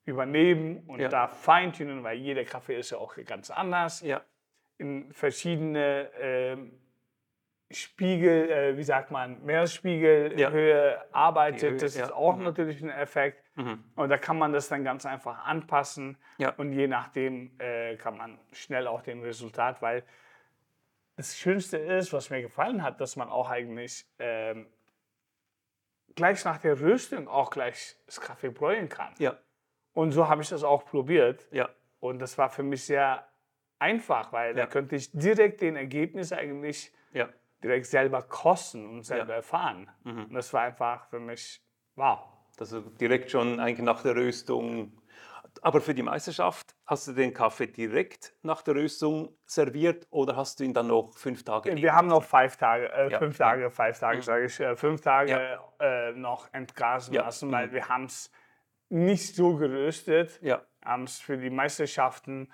übernehmen 0.06 0.84
und 0.88 1.00
Ja. 1.02 1.10
da 1.10 1.28
feintunen, 1.28 2.04
weil 2.04 2.18
jeder 2.18 2.44
Kaffee 2.46 2.78
ist 2.80 2.90
ja 2.92 2.98
auch 2.98 3.16
ganz 3.26 3.52
anders 3.52 4.02
Ja. 4.02 4.22
in 4.80 5.12
verschiedene 5.14 6.10
ähm, 6.20 6.72
Spiegel, 7.70 8.50
äh, 8.50 8.78
wie 8.78 8.84
sagt 8.84 9.12
man, 9.12 9.44
Meeresspiegelhöhe 9.44 11.04
arbeitet. 11.14 11.62
Die 11.62 11.68
Höhe, 11.72 11.78
das 11.78 11.98
ja. 11.98 12.06
ist 12.06 12.12
auch 12.14 12.38
Mhm. 12.38 12.44
natürlich 12.46 12.82
ein 12.82 12.90
Effekt. 12.90 13.44
Mhm. 13.58 13.84
Und 13.96 14.10
da 14.10 14.18
kann 14.18 14.38
man 14.38 14.54
das 14.54 14.70
dann 14.70 14.84
ganz 14.84 15.06
einfach 15.06 15.46
anpassen. 15.46 16.18
Ja. 16.38 16.52
Und 16.58 16.72
je 16.74 16.88
nachdem 16.88 17.60
äh, 17.60 17.96
kann 17.98 18.16
man 18.18 18.40
schnell 18.54 18.88
auch 18.88 19.02
den 19.02 19.22
Resultat, 19.22 19.82
weil 19.82 20.04
das 21.16 21.36
Schönste 21.38 21.78
ist, 21.78 22.14
was 22.14 22.30
mir 22.30 22.42
gefallen 22.44 22.84
hat, 22.84 23.02
dass 23.02 23.16
man 23.16 23.28
auch 23.30 23.50
eigentlich 23.50 24.06
ähm, 24.20 24.68
gleich 26.16 26.46
nach 26.46 26.58
der 26.60 26.80
Röstung 26.80 27.28
auch 27.28 27.50
gleich 27.50 27.96
das 28.06 28.22
Kaffee 28.22 28.50
bräunen 28.50 28.90
kann. 28.90 29.14
Ja. 29.18 29.36
Und 29.94 30.12
so 30.12 30.30
habe 30.30 30.44
ich 30.44 30.50
das 30.50 30.64
auch 30.64 30.86
probiert. 30.86 31.48
Ja. 31.52 31.70
Und 32.00 32.20
das 32.20 32.38
war 32.38 32.50
für 32.50 32.62
mich 32.64 32.86
sehr 32.86 33.28
einfach, 33.80 34.32
weil 34.32 34.56
Ja. 34.56 34.66
da 34.66 34.72
könnte 34.72 34.96
ich 34.96 35.12
direkt 35.12 35.62
den 35.62 35.76
Ergebnis 35.76 36.32
eigentlich 36.32 36.94
Ja. 37.14 37.28
direkt 37.64 37.88
selber 37.88 38.22
kosten 38.22 38.86
und 38.88 39.04
selber 39.04 39.34
erfahren. 39.34 39.90
Mhm. 40.04 40.26
Und 40.26 40.34
das 40.34 40.54
war 40.54 40.62
einfach 40.62 41.08
für 41.10 41.20
mich, 41.20 41.60
wow. 41.96 42.20
Also 42.60 42.82
direkt 42.82 43.32
schon 43.32 43.60
eigentlich 43.60 43.86
nach 43.86 44.02
der 44.02 44.16
Röstung. 44.16 44.94
Aber 45.62 45.82
für 45.82 45.94
die 45.96 46.04
Meisterschaft 46.04 46.76
hast 46.86 47.08
du 47.08 47.14
den 47.14 47.34
Kaffee 47.34 47.68
direkt 47.68 48.34
nach 48.44 48.62
der 48.62 48.76
Röstung 48.76 49.36
serviert 49.46 50.06
oder 50.12 50.36
hast 50.36 50.60
du 50.60 50.64
ihn 50.64 50.74
dann 50.74 50.88
noch 50.88 51.14
fünf 51.18 51.44
Tage? 51.44 51.76
Wir 51.76 51.94
haben 51.94 52.08
noch 52.08 52.24
fünf 52.24 52.58
Tage, 52.58 52.92
äh, 52.92 53.10
Ja. 53.10 53.18
fünf 53.20 53.38
Tage, 53.38 53.72
fünf 53.72 54.00
Tage, 54.00 54.18
Mhm. 54.18 54.22
sage 54.22 54.46
ich, 54.46 54.60
äh, 54.60 54.76
fünf 54.76 55.02
Tage 55.02 55.32
Ja. 55.32 56.10
äh, 56.10 56.12
noch 56.14 56.54
entgasen 56.54 57.14
Ja. 57.16 57.24
lassen, 57.24 57.52
weil 57.52 57.68
Mhm. 57.68 57.72
wir 57.72 57.90
haben 57.90 58.06
es 58.06 58.32
nicht 58.90 59.36
so 59.36 59.56
geröstet. 59.56 60.40
Ja. 60.42 60.62
haben 60.86 61.04
es 61.04 61.20
für 61.20 61.38
die 61.38 61.50
Meisterschaften. 61.50 62.54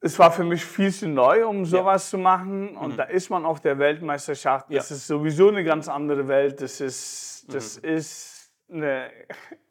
Es 0.00 0.18
war 0.18 0.30
für 0.30 0.44
mich 0.44 0.64
viel 0.64 0.92
zu 0.92 1.08
neu, 1.08 1.46
um 1.46 1.64
sowas 1.64 2.10
zu 2.10 2.18
machen. 2.18 2.76
Und 2.76 2.92
Mhm. 2.92 2.96
da 2.96 3.02
ist 3.04 3.30
man 3.30 3.44
auf 3.44 3.60
der 3.60 3.78
Weltmeisterschaft. 3.78 4.66
Das 4.72 4.90
Ja. 4.90 4.96
ist 4.96 5.06
sowieso 5.06 5.48
eine 5.48 5.64
ganz 5.64 5.88
andere 5.88 6.28
Welt. 6.28 6.60
Das 6.60 6.80
ist, 6.80 7.46
das 7.52 7.82
Mhm. 7.82 7.88
ist 7.88 8.52
eine 8.70 9.10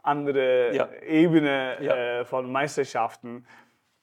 andere 0.03 0.75
Ja. 0.75 0.89
Ebene 1.03 1.77
Ja. 1.81 1.95
äh, 1.95 2.25
von 2.25 2.51
Meisterschaften. 2.51 3.45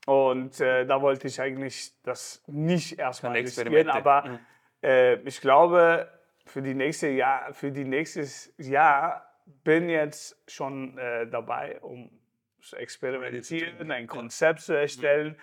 Und 0.06 0.60
äh, 0.60 0.86
da 0.86 1.00
wollte 1.02 1.26
ich 1.28 1.40
eigentlich 1.40 1.92
das 2.02 2.42
nicht 2.46 2.98
erstmal 2.98 3.32
riskieren. 3.32 3.90
Aber 3.90 4.24
Mhm. 4.26 4.38
äh, 4.82 5.14
ich 5.28 5.40
glaube, 5.40 6.08
für 6.46 6.62
die 6.62 6.74
nächste 6.74 7.08
Jahr, 7.08 7.52
für 7.54 7.70
die 7.70 7.84
nächstes 7.84 8.52
Jahr 8.58 9.26
bin 9.62 9.88
jetzt 9.90 10.38
schon 10.50 10.96
äh, 10.98 11.26
dabei, 11.26 11.80
um 11.80 12.10
zu 12.60 12.76
experimentieren, 12.76 13.90
ein 13.90 14.06
Konzept 14.06 14.60
zu 14.60 14.72
erstellen 14.74 15.36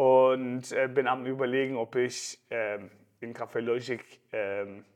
und 0.00 0.72
äh, 0.72 0.88
bin 0.88 1.06
am 1.06 1.26
überlegen, 1.26 1.76
ob 1.76 1.94
ich 1.94 2.42
ähm, 2.48 2.90
den 3.20 3.34
Café 3.34 3.60
Logic 3.60 4.02
ähm, 4.32 4.86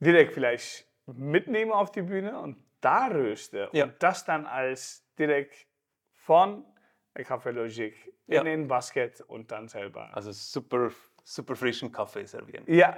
direkt 0.00 0.32
vielleicht 0.32 0.86
mitnehme 1.06 1.74
auf 1.74 1.92
die 1.92 2.00
Bühne 2.00 2.38
und 2.40 2.56
da 2.80 3.08
röste 3.08 3.68
Ja. 3.72 3.84
und 3.84 4.02
das 4.02 4.24
dann 4.24 4.46
als 4.46 5.06
direkt 5.18 5.66
von 6.12 6.64
der 7.14 7.26
Café 7.26 7.50
Logic 7.50 7.94
Ja. 8.26 8.40
in 8.40 8.46
den 8.46 8.68
Basket 8.68 9.20
und 9.20 9.50
dann 9.52 9.68
selber. 9.68 10.08
Also 10.16 10.32
super, 10.32 10.90
super 11.22 11.54
frischen 11.54 11.92
Kaffee 11.92 12.24
servieren. 12.24 12.64
Ja, 12.66 12.96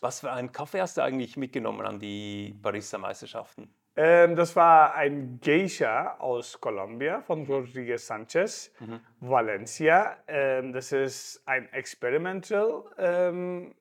Was 0.00 0.20
für 0.20 0.32
einen 0.32 0.50
Kaffee 0.50 0.80
hast 0.80 0.96
du 0.96 1.02
eigentlich 1.02 1.36
mitgenommen 1.36 1.84
an 1.84 1.98
die 2.00 2.54
Barista-Meisterschaften? 2.62 3.68
Ähm, 3.96 4.34
das 4.34 4.56
war 4.56 4.94
ein 4.94 5.38
Geisha 5.40 6.16
aus 6.18 6.60
Colombia 6.60 7.20
von 7.20 7.46
Rodriguez 7.46 8.06
Sanchez, 8.06 8.72
Valencia. 9.20 10.16
Ähm, 10.26 10.72
das 10.72 10.90
ist 10.90 11.42
ein 11.46 11.72
Experimental 11.72 12.84
ähm, 12.98 13.74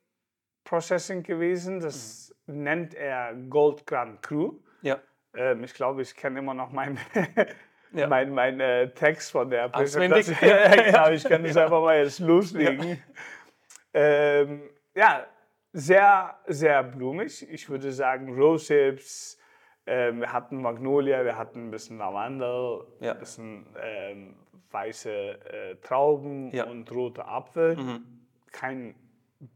Processing 0.63 1.23
gewesen. 1.23 1.79
Das 1.79 2.33
nennt 2.45 2.93
er 2.93 3.33
Gold 3.49 3.87
Grand 3.87 4.21
Cru. 4.21 4.59
Ja. 4.81 4.99
Ähm, 5.35 5.63
ich 5.63 5.73
glaube, 5.73 6.03
ich 6.03 6.15
kenne 6.15 6.39
immer 6.39 6.53
noch 6.53 6.71
meinen 6.71 6.99
Ja. 7.93 8.07
mein, 8.07 8.31
mein, 8.31 8.59
äh, 8.59 8.89
Text 8.91 9.31
von 9.31 9.49
der? 9.49 9.69
Präsentation. 9.69 10.35
genau, 10.39 11.09
ich 11.11 11.23
kann 11.23 11.43
das 11.43 11.55
einfach 11.55 11.79
mal 11.81 11.97
jetzt 12.03 12.19
loslegen. 12.19 13.01
Ähm, 13.93 14.63
ja, 14.95 15.27
sehr, 15.73 16.39
sehr 16.47 16.83
blumig. 16.83 17.47
Ich 17.51 17.69
würde 17.69 17.91
sagen, 17.91 18.33
Rose 18.33 18.73
Hips. 18.73 19.39
Ähm, 19.85 20.21
wir 20.21 20.31
hatten 20.31 20.61
Magnolia, 20.61 21.25
wir 21.25 21.37
hatten 21.37 21.67
ein 21.67 21.71
bisschen 21.71 21.97
Lavendel, 21.97 22.85
Ja. 23.01 23.11
ein 23.13 23.19
bisschen 23.19 23.65
ähm, 23.81 24.35
weiße 24.71 25.11
äh, 25.11 25.75
Trauben 25.81 26.51
Ja. 26.51 26.65
und 26.65 26.89
rote 26.91 27.25
Apfel. 27.25 27.75
Mhm. 27.75 28.03
Kein 28.51 28.95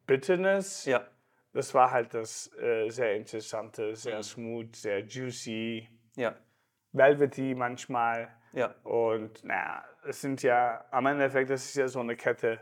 Bitterness. 0.05 0.85
Ja. 0.85 1.07
Das 1.53 1.73
war 1.73 1.91
halt 1.91 2.13
das 2.13 2.51
äh, 2.59 2.89
sehr 2.89 3.15
interessante, 3.15 3.89
Mhm. 3.89 3.95
sehr 3.95 4.23
smooth, 4.23 4.75
sehr 4.75 4.99
juicy, 4.99 5.87
Ja. 6.15 6.35
velvety 6.91 7.55
manchmal. 7.55 8.27
Ja. 8.53 8.75
Und 8.83 9.43
naja, 9.43 9.83
es 10.05 10.21
sind 10.21 10.43
ja, 10.43 10.85
am 10.91 11.05
Endeffekt, 11.05 11.49
das 11.49 11.63
ist 11.65 11.75
ja 11.75 11.87
so 11.87 11.99
eine 12.01 12.15
Kette. 12.15 12.59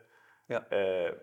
Ja. 0.47 0.59
Äh, 0.69 1.15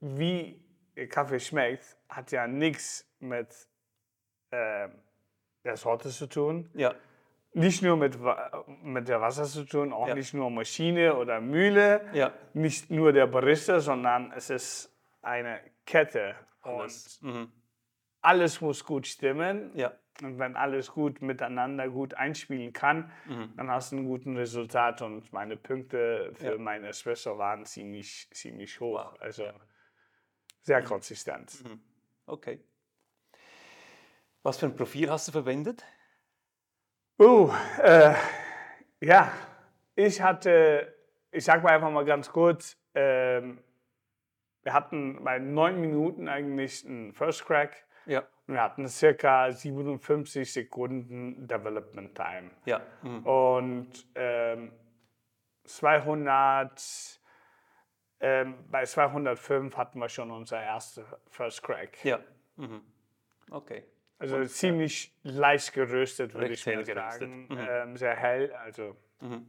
wie 0.00 0.62
Kaffee 1.08 1.40
schmeckt, 1.40 1.96
hat 2.08 2.30
ja 2.32 2.46
nichts 2.46 3.04
mit 3.20 3.68
äh, 4.50 4.88
der 5.64 5.76
Sorte 5.76 6.08
zu 6.10 6.26
tun. 6.28 6.70
Ja. 6.74 6.94
Nicht 7.54 7.82
nur 7.82 7.96
mit, 7.96 8.18
mit 8.82 9.08
der 9.08 9.20
Wasser 9.20 9.44
zu 9.44 9.64
tun, 9.64 9.92
auch 9.92 10.06
Ja. 10.08 10.14
nicht 10.14 10.34
nur 10.34 10.50
Maschine 10.50 11.16
oder 11.16 11.40
Mühle, 11.40 12.06
Ja. 12.12 12.32
nicht 12.52 12.90
nur 12.90 13.12
der 13.12 13.26
Barista, 13.26 13.80
sondern 13.80 14.32
es 14.32 14.50
ist 14.50 14.94
eine 15.22 15.60
Kette. 15.86 16.34
Alles. 16.62 17.18
Und 17.22 17.34
Mhm. 17.34 17.52
alles 18.20 18.60
muss 18.60 18.84
gut 18.84 19.06
stimmen. 19.06 19.70
Ja. 19.74 19.92
Und 20.22 20.38
wenn 20.38 20.56
alles 20.56 20.90
gut 20.92 21.22
miteinander 21.22 21.88
gut 21.88 22.14
einspielen 22.14 22.72
kann, 22.72 23.10
Mhm. 23.26 23.52
dann 23.56 23.70
hast 23.70 23.92
du 23.92 23.96
einen 23.96 24.06
guten 24.06 24.36
Resultat. 24.36 25.00
Und 25.00 25.32
meine 25.32 25.56
Punkte 25.56 26.32
für 26.34 26.52
Ja. 26.52 26.58
mein 26.58 26.84
Espresso 26.84 27.38
waren 27.38 27.64
ziemlich, 27.64 28.28
ziemlich 28.32 28.78
hoch. 28.80 29.12
Wow, 29.12 29.20
Also 29.20 29.44
sehr 30.60 30.82
konsistent. 30.82 31.64
Mhm. 31.64 31.80
Okay. 32.26 32.60
Was 34.42 34.58
für 34.58 34.66
ein 34.66 34.76
Profil 34.76 35.10
hast 35.10 35.28
du 35.28 35.32
verwendet? 35.32 35.84
Uh, 37.20 37.50
äh, 37.82 38.14
ja, 39.00 39.32
ich 39.96 40.22
hatte, 40.22 40.94
ich 41.32 41.44
sag 41.44 41.62
mal 41.62 41.72
einfach 41.74 41.90
mal 41.90 42.04
ganz 42.04 42.30
kurz, 42.30 42.76
ähm, 42.94 43.58
wir 44.62 44.72
hatten 44.72 45.24
bei 45.24 45.38
neun 45.38 45.80
Minuten 45.80 46.28
eigentlich 46.28 46.86
einen 46.86 47.12
First 47.12 47.44
Crack 47.46 47.84
Ja. 48.06 48.20
und 48.46 48.54
wir 48.54 48.62
hatten 48.62 48.86
circa 48.88 49.50
57 49.50 50.52
Sekunden 50.52 51.48
Development 51.48 52.14
Time. 52.14 52.50
Ja. 52.66 52.80
Mhm. 53.02 53.26
Und 53.26 54.06
ähm, 54.14 54.72
200, 55.64 57.20
ähm, 58.20 58.64
bei 58.70 58.84
205 58.84 59.76
hatten 59.76 59.98
wir 59.98 60.08
schon 60.08 60.30
unser 60.30 60.62
erster 60.62 61.04
First 61.28 61.62
Crack. 61.62 62.04
Ja. 62.04 62.20
Mhm. 62.56 62.82
Okay. 63.50 63.84
Also 64.18 64.44
ziemlich 64.46 65.14
leicht 65.22 65.72
geröstet, 65.72 66.34
würde 66.34 66.52
ich 66.52 66.66
mal 66.66 66.84
sagen. 66.84 67.46
Mhm. 67.48 67.58
Ähm, 67.58 67.96
sehr 67.96 68.16
hell, 68.16 68.52
also 68.52 68.96
Mhm. 69.20 69.46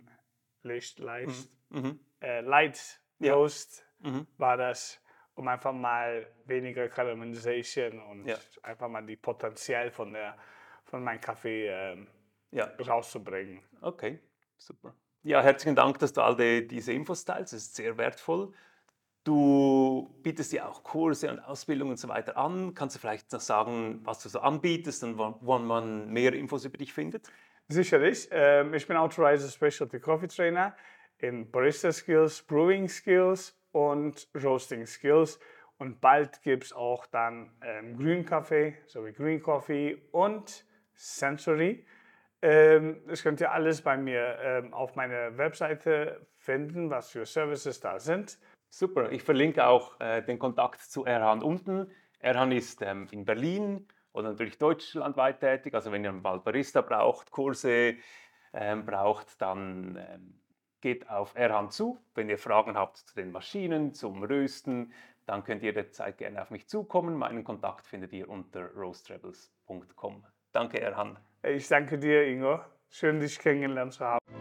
Licht, 0.64 1.00
leicht. 1.00 1.50
Mhm. 1.70 2.00
Äh, 2.22 2.42
Light 2.42 3.02
Ja. 3.20 3.34
Roast 3.34 3.86
Mhm. 4.00 4.28
war 4.38 4.58
das, 4.58 5.02
um 5.36 5.48
einfach 5.48 5.74
mal 5.74 6.28
weniger 6.46 6.88
Caramelization 6.88 8.00
und 8.00 8.26
Ja. 8.26 8.38
einfach 8.64 8.88
mal 8.88 9.06
die 9.06 9.16
Potenzial 9.16 9.92
von, 9.92 10.14
der, 10.14 10.38
von 10.86 11.04
meinem 11.04 11.22
Kaffee 11.22 11.68
ähm, 11.68 12.08
Ja. 12.52 12.66
rauszubringen. 12.80 13.62
Okay, 13.82 14.20
super. 14.58 14.94
Ja, 15.24 15.42
herzlichen 15.42 15.76
Dank, 15.76 16.00
dass 16.00 16.14
du 16.14 16.22
all 16.22 16.36
die, 16.36 16.68
diese 16.68 16.94
Infos 16.94 17.26
teilst. 17.26 17.54
Das 17.54 17.62
ist 17.62 17.76
sehr 17.76 17.98
wertvoll. 17.98 18.54
Du 19.24 20.16
bietest 20.24 20.54
ja 20.54 20.68
auch 20.68 20.84
Kurse 20.84 21.30
und 21.30 21.40
Ausbildungen 21.40 21.92
und 21.92 21.98
so 21.98 22.08
weiter 22.08 22.38
an. 22.38 22.74
Kannst 22.74 22.96
du 22.96 23.00
vielleicht 23.00 23.32
noch 23.32 23.42
sagen, 23.42 24.00
was 24.04 24.24
du 24.24 24.30
so 24.30 24.40
anbietest 24.40 25.04
und 25.04 25.18
wo 25.18 25.58
man 25.58 26.10
mehr 26.10 26.34
Infos 26.34 26.66
über 26.66 26.78
dich 26.78 26.94
findet? 26.94 27.30
Sicherlich. 27.68 28.28
Ähm, 28.32 28.74
ich 28.74 28.88
bin 28.88 28.98
Authorized 28.98 29.54
Specialty 29.54 30.00
Coffee 30.00 30.28
Trainer 30.28 30.76
in 31.20 31.52
Barista 31.52 31.92
Skills, 31.92 32.42
Brewing 32.42 32.88
Skills 32.88 33.56
und 33.72 34.28
Roasting 34.42 34.86
Skills. 34.86 35.40
Und 35.78 36.02
bald 36.02 36.42
gibt 36.42 36.66
es 36.66 36.74
auch 36.74 37.06
dann 37.06 37.52
ähm, 37.62 37.98
Grün 37.98 38.26
Kaffee 38.26 38.78
sowie 38.88 39.14
Green 39.14 39.42
Coffee 39.42 40.02
und 40.12 40.66
Sensory. 40.94 41.86
Ähm, 42.42 43.02
das 43.08 43.24
könnt 43.24 43.40
ihr 43.42 43.52
alles 43.52 43.82
bei 43.82 43.98
mir 43.98 44.38
ähm, 44.42 44.74
auf 44.74 44.96
meiner 44.96 45.38
Webseite 45.38 46.26
finden, 46.38 46.90
was 46.90 47.12
für 47.12 47.26
Services 47.26 47.80
da 47.80 48.00
sind. 48.00 48.40
Super, 48.70 49.12
ich 49.12 49.24
verlinke 49.24 49.66
auch 49.66 50.00
äh, 50.00 50.22
den 50.22 50.38
Kontakt 50.38 50.82
zu 50.82 51.06
Erhan 51.06 51.42
unten. 51.42 51.92
Erhan 52.20 52.52
ist 52.52 52.82
ähm, 52.82 53.08
in 53.12 53.26
Berlin 53.26 53.88
oder 54.14 54.30
natürlich 54.30 54.58
deutschlandweit 54.58 55.40
tätig. 55.40 55.74
Also 55.74 55.92
wenn 55.92 56.04
ihr 56.04 56.10
einen 56.10 56.22
Barista 56.22 56.82
braucht, 56.82 57.32
Kurse 57.32 57.96
ähm, 58.54 58.86
braucht, 58.86 59.42
dann 59.42 59.98
ähm, 59.98 60.40
geht 60.82 61.10
auf 61.10 61.36
Erhan 61.36 61.72
zu. 61.72 62.00
Wenn 62.16 62.30
ihr 62.30 62.38
Fragen 62.38 62.78
habt 62.78 62.98
zu 62.98 63.16
den 63.16 63.32
Maschinen, 63.32 63.94
zum 63.94 64.24
Rösten, 64.24 64.94
dann 65.26 65.44
könnt 65.44 65.62
ihr 65.62 65.70
jederzeit 65.70 66.18
gerne 66.18 66.42
auf 66.42 66.50
mich 66.50 66.68
zukommen. 66.68 67.16
Meinen 67.16 67.44
Kontakt 67.44 67.86
findet 67.86 68.14
ihr 68.14 68.30
unter 68.30 68.72
roastrebels.com. 68.76 70.26
Danke, 70.52 70.82
Erhan. 70.82 71.20
Ich 71.44 71.68
danke 71.68 72.00
dir, 72.00 72.26
Ingo. 72.26 72.60
Schön, 72.90 73.20
dich 73.20 73.38
kennengelernt 73.40 73.94
zu 73.94 74.06
haben. 74.06 74.39